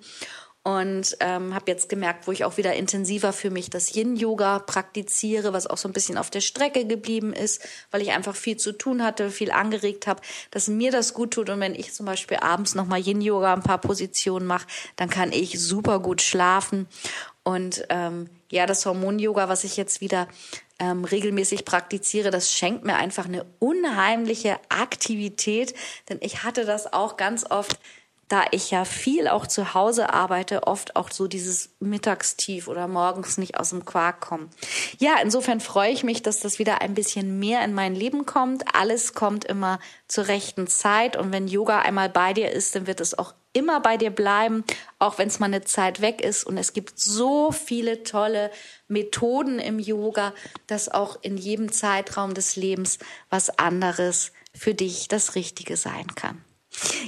Und 0.64 1.16
ähm, 1.20 1.54
habe 1.54 1.70
jetzt 1.70 1.88
gemerkt, 1.88 2.26
wo 2.26 2.32
ich 2.32 2.44
auch 2.44 2.58
wieder 2.58 2.74
intensiver 2.74 3.32
für 3.32 3.48
mich 3.48 3.70
das 3.70 3.94
Yin-Yoga 3.94 4.58
praktiziere, 4.58 5.54
was 5.54 5.66
auch 5.66 5.78
so 5.78 5.88
ein 5.88 5.94
bisschen 5.94 6.18
auf 6.18 6.28
der 6.28 6.42
Strecke 6.42 6.84
geblieben 6.84 7.32
ist, 7.32 7.66
weil 7.90 8.02
ich 8.02 8.10
einfach 8.10 8.36
viel 8.36 8.58
zu 8.58 8.72
tun 8.72 9.02
hatte, 9.02 9.30
viel 9.30 9.50
angeregt 9.50 10.06
habe, 10.06 10.20
dass 10.50 10.68
mir 10.68 10.92
das 10.92 11.14
gut 11.14 11.30
tut. 11.30 11.48
Und 11.48 11.60
wenn 11.60 11.74
ich 11.74 11.94
zum 11.94 12.04
Beispiel 12.04 12.36
abends 12.38 12.74
nochmal 12.74 13.00
Yin-Yoga 13.00 13.54
ein 13.54 13.62
paar 13.62 13.78
Positionen 13.78 14.46
mache, 14.46 14.66
dann 14.96 15.08
kann 15.08 15.32
ich 15.32 15.58
super 15.58 16.00
gut 16.00 16.20
schlafen. 16.20 16.86
Und 17.44 17.86
ähm, 17.88 18.28
ja, 18.50 18.66
das 18.66 18.84
Hormon-Yoga, 18.84 19.48
was 19.48 19.64
ich 19.64 19.78
jetzt 19.78 20.02
wieder 20.02 20.28
ähm, 20.78 21.04
regelmäßig 21.04 21.64
praktiziere, 21.64 22.30
das 22.30 22.52
schenkt 22.52 22.84
mir 22.84 22.96
einfach 22.96 23.24
eine 23.24 23.46
unheimliche 23.58 24.58
Aktivität, 24.68 25.74
denn 26.10 26.18
ich 26.20 26.42
hatte 26.42 26.66
das 26.66 26.92
auch 26.92 27.16
ganz 27.16 27.50
oft 27.50 27.78
da 28.28 28.44
ich 28.50 28.70
ja 28.70 28.84
viel 28.84 29.26
auch 29.26 29.46
zu 29.46 29.74
Hause 29.74 30.12
arbeite, 30.12 30.66
oft 30.66 30.96
auch 30.96 31.10
so 31.10 31.26
dieses 31.26 31.70
Mittagstief 31.80 32.68
oder 32.68 32.86
morgens 32.86 33.38
nicht 33.38 33.58
aus 33.58 33.70
dem 33.70 33.84
Quark 33.84 34.20
kommen. 34.20 34.50
Ja, 34.98 35.16
insofern 35.22 35.60
freue 35.60 35.90
ich 35.92 36.04
mich, 36.04 36.22
dass 36.22 36.40
das 36.40 36.58
wieder 36.58 36.80
ein 36.82 36.94
bisschen 36.94 37.38
mehr 37.38 37.64
in 37.64 37.74
mein 37.74 37.94
Leben 37.94 38.26
kommt. 38.26 38.64
Alles 38.74 39.14
kommt 39.14 39.44
immer 39.46 39.78
zur 40.06 40.28
rechten 40.28 40.66
Zeit 40.66 41.16
und 41.16 41.32
wenn 41.32 41.48
Yoga 41.48 41.80
einmal 41.80 42.10
bei 42.10 42.34
dir 42.34 42.52
ist, 42.52 42.74
dann 42.74 42.86
wird 42.86 43.00
es 43.00 43.18
auch 43.18 43.34
immer 43.54 43.80
bei 43.80 43.96
dir 43.96 44.10
bleiben, 44.10 44.62
auch 44.98 45.18
wenn 45.18 45.28
es 45.28 45.40
mal 45.40 45.46
eine 45.46 45.64
Zeit 45.64 46.00
weg 46.00 46.20
ist. 46.20 46.44
Und 46.44 46.58
es 46.58 46.72
gibt 46.74 46.98
so 46.98 47.50
viele 47.50 48.02
tolle 48.02 48.50
Methoden 48.88 49.58
im 49.58 49.78
Yoga, 49.78 50.34
dass 50.66 50.88
auch 50.88 51.18
in 51.22 51.36
jedem 51.36 51.72
Zeitraum 51.72 52.34
des 52.34 52.56
Lebens 52.56 52.98
was 53.30 53.58
anderes 53.58 54.32
für 54.54 54.74
dich 54.74 55.08
das 55.08 55.34
Richtige 55.34 55.76
sein 55.76 56.14
kann. 56.14 56.44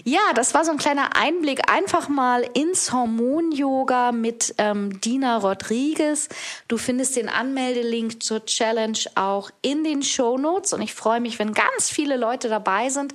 Ja, 0.04 0.32
das 0.34 0.54
war 0.54 0.64
so 0.64 0.70
ein 0.70 0.78
kleiner 0.78 1.16
Einblick 1.16 1.70
einfach 1.70 2.08
mal 2.08 2.44
ins 2.54 2.92
Hormon-Yoga 2.92 4.12
mit 4.12 4.54
ähm, 4.58 5.00
Dina 5.00 5.38
Rodriguez. 5.38 6.28
Du 6.68 6.78
findest 6.78 7.16
den 7.16 7.28
Anmeldelink 7.28 8.22
zur 8.22 8.44
Challenge 8.44 8.98
auch 9.14 9.50
in 9.62 9.84
den 9.84 10.02
Show 10.02 10.38
Notes 10.38 10.72
und 10.72 10.82
ich 10.82 10.94
freue 10.94 11.20
mich, 11.20 11.38
wenn 11.38 11.52
ganz 11.52 11.90
viele 11.90 12.16
Leute 12.16 12.48
dabei 12.48 12.88
sind. 12.88 13.14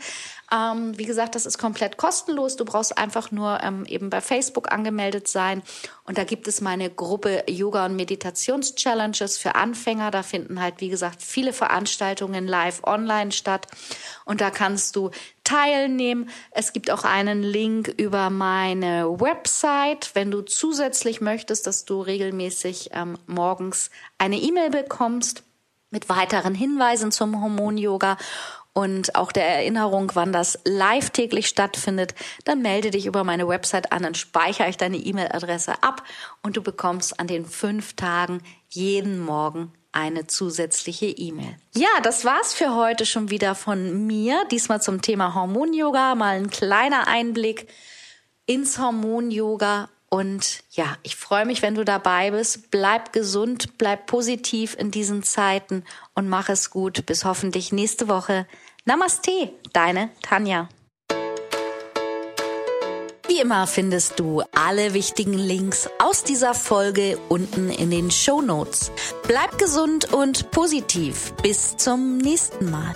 Ähm, 0.51 0.97
wie 0.97 1.05
gesagt, 1.05 1.35
das 1.35 1.45
ist 1.45 1.57
komplett 1.57 1.97
kostenlos. 1.97 2.55
Du 2.55 2.65
brauchst 2.65 2.97
einfach 2.97 3.31
nur 3.31 3.59
ähm, 3.63 3.85
eben 3.85 4.09
bei 4.09 4.21
Facebook 4.21 4.71
angemeldet 4.71 5.27
sein. 5.27 5.63
Und 6.03 6.17
da 6.17 6.23
gibt 6.23 6.47
es 6.47 6.61
meine 6.61 6.89
Gruppe 6.89 7.43
Yoga 7.47 7.85
und 7.85 7.95
Meditations-Challenges 7.95 9.37
für 9.37 9.55
Anfänger. 9.55 10.11
Da 10.11 10.23
finden 10.23 10.61
halt, 10.61 10.75
wie 10.79 10.89
gesagt, 10.89 11.23
viele 11.23 11.51
Veranstaltungen 11.51 12.47
live 12.47 12.83
online 12.83 13.31
statt. 13.31 13.67
Und 14.25 14.41
da 14.41 14.51
kannst 14.51 14.95
du 14.95 15.09
teilnehmen. 15.43 16.29
Es 16.51 16.73
gibt 16.73 16.91
auch 16.91 17.03
einen 17.03 17.41
Link 17.41 17.87
über 17.87 18.29
meine 18.29 19.19
Website, 19.19 20.11
wenn 20.13 20.31
du 20.31 20.41
zusätzlich 20.41 21.21
möchtest, 21.21 21.65
dass 21.65 21.85
du 21.85 22.01
regelmäßig 22.01 22.91
ähm, 22.93 23.17
morgens 23.25 23.89
eine 24.17 24.37
E-Mail 24.37 24.69
bekommst 24.69 25.43
mit 25.91 26.09
weiteren 26.09 26.53
Hinweisen 26.53 27.11
zum 27.11 27.41
Hormon-Yoga 27.41 28.17
und 28.75 29.15
auch 29.15 29.31
der 29.31 29.47
Erinnerung, 29.47 30.11
wann 30.15 30.33
das 30.33 30.59
live 30.65 31.09
täglich 31.09 31.47
stattfindet, 31.47 32.13
dann 32.43 32.61
melde 32.61 32.91
dich 32.91 33.05
über 33.05 33.23
meine 33.23 33.47
Website 33.47 33.93
an, 33.93 34.03
dann 34.03 34.15
speichere 34.15 34.67
ich 34.67 34.75
deine 34.75 34.97
E-Mail-Adresse 34.97 35.81
ab 35.81 36.03
und 36.43 36.57
du 36.57 36.61
bekommst 36.61 37.17
an 37.17 37.27
den 37.27 37.45
fünf 37.45 37.93
Tagen 37.95 38.41
jeden 38.67 39.19
Morgen 39.19 39.71
eine 39.93 40.27
zusätzliche 40.27 41.05
E-Mail. 41.05 41.55
Ja, 41.73 41.87
das 42.03 42.25
war's 42.25 42.53
für 42.53 42.75
heute 42.75 43.05
schon 43.05 43.29
wieder 43.29 43.55
von 43.55 44.05
mir. 44.05 44.43
Diesmal 44.51 44.81
zum 44.81 45.01
Thema 45.01 45.33
Hormon-Yoga. 45.33 46.15
Mal 46.15 46.35
ein 46.35 46.49
kleiner 46.49 47.07
Einblick 47.07 47.69
ins 48.45 48.77
Hormon-Yoga. 48.77 49.87
Und 50.09 50.63
ja, 50.71 50.97
ich 51.03 51.15
freue 51.15 51.45
mich, 51.45 51.61
wenn 51.61 51.75
du 51.75 51.85
dabei 51.85 52.31
bist. 52.31 52.71
Bleib 52.71 53.13
gesund, 53.13 53.77
bleib 53.77 54.05
positiv 54.05 54.75
in 54.77 54.91
diesen 54.91 55.23
Zeiten 55.23 55.85
und 56.13 56.27
mach 56.27 56.49
es 56.49 56.71
gut. 56.71 57.05
Bis 57.05 57.23
hoffentlich 57.23 57.71
nächste 57.71 58.09
Woche. 58.09 58.45
Namaste, 58.87 59.51
deine 59.73 60.11
Tanja. 60.21 60.69
Wie 63.27 63.41
immer 63.41 63.65
findest 63.65 64.19
du 64.19 64.43
alle 64.53 64.93
wichtigen 64.93 65.33
Links 65.33 65.89
aus 65.97 66.23
dieser 66.23 66.53
Folge 66.53 67.17
unten 67.27 67.71
in 67.71 67.89
den 67.89 68.11
Show 68.11 68.43
Notes. 68.43 68.91
Bleib 69.27 69.57
gesund 69.57 70.13
und 70.13 70.51
positiv. 70.51 71.33
Bis 71.41 71.75
zum 71.77 72.19
nächsten 72.19 72.69
Mal. 72.69 72.93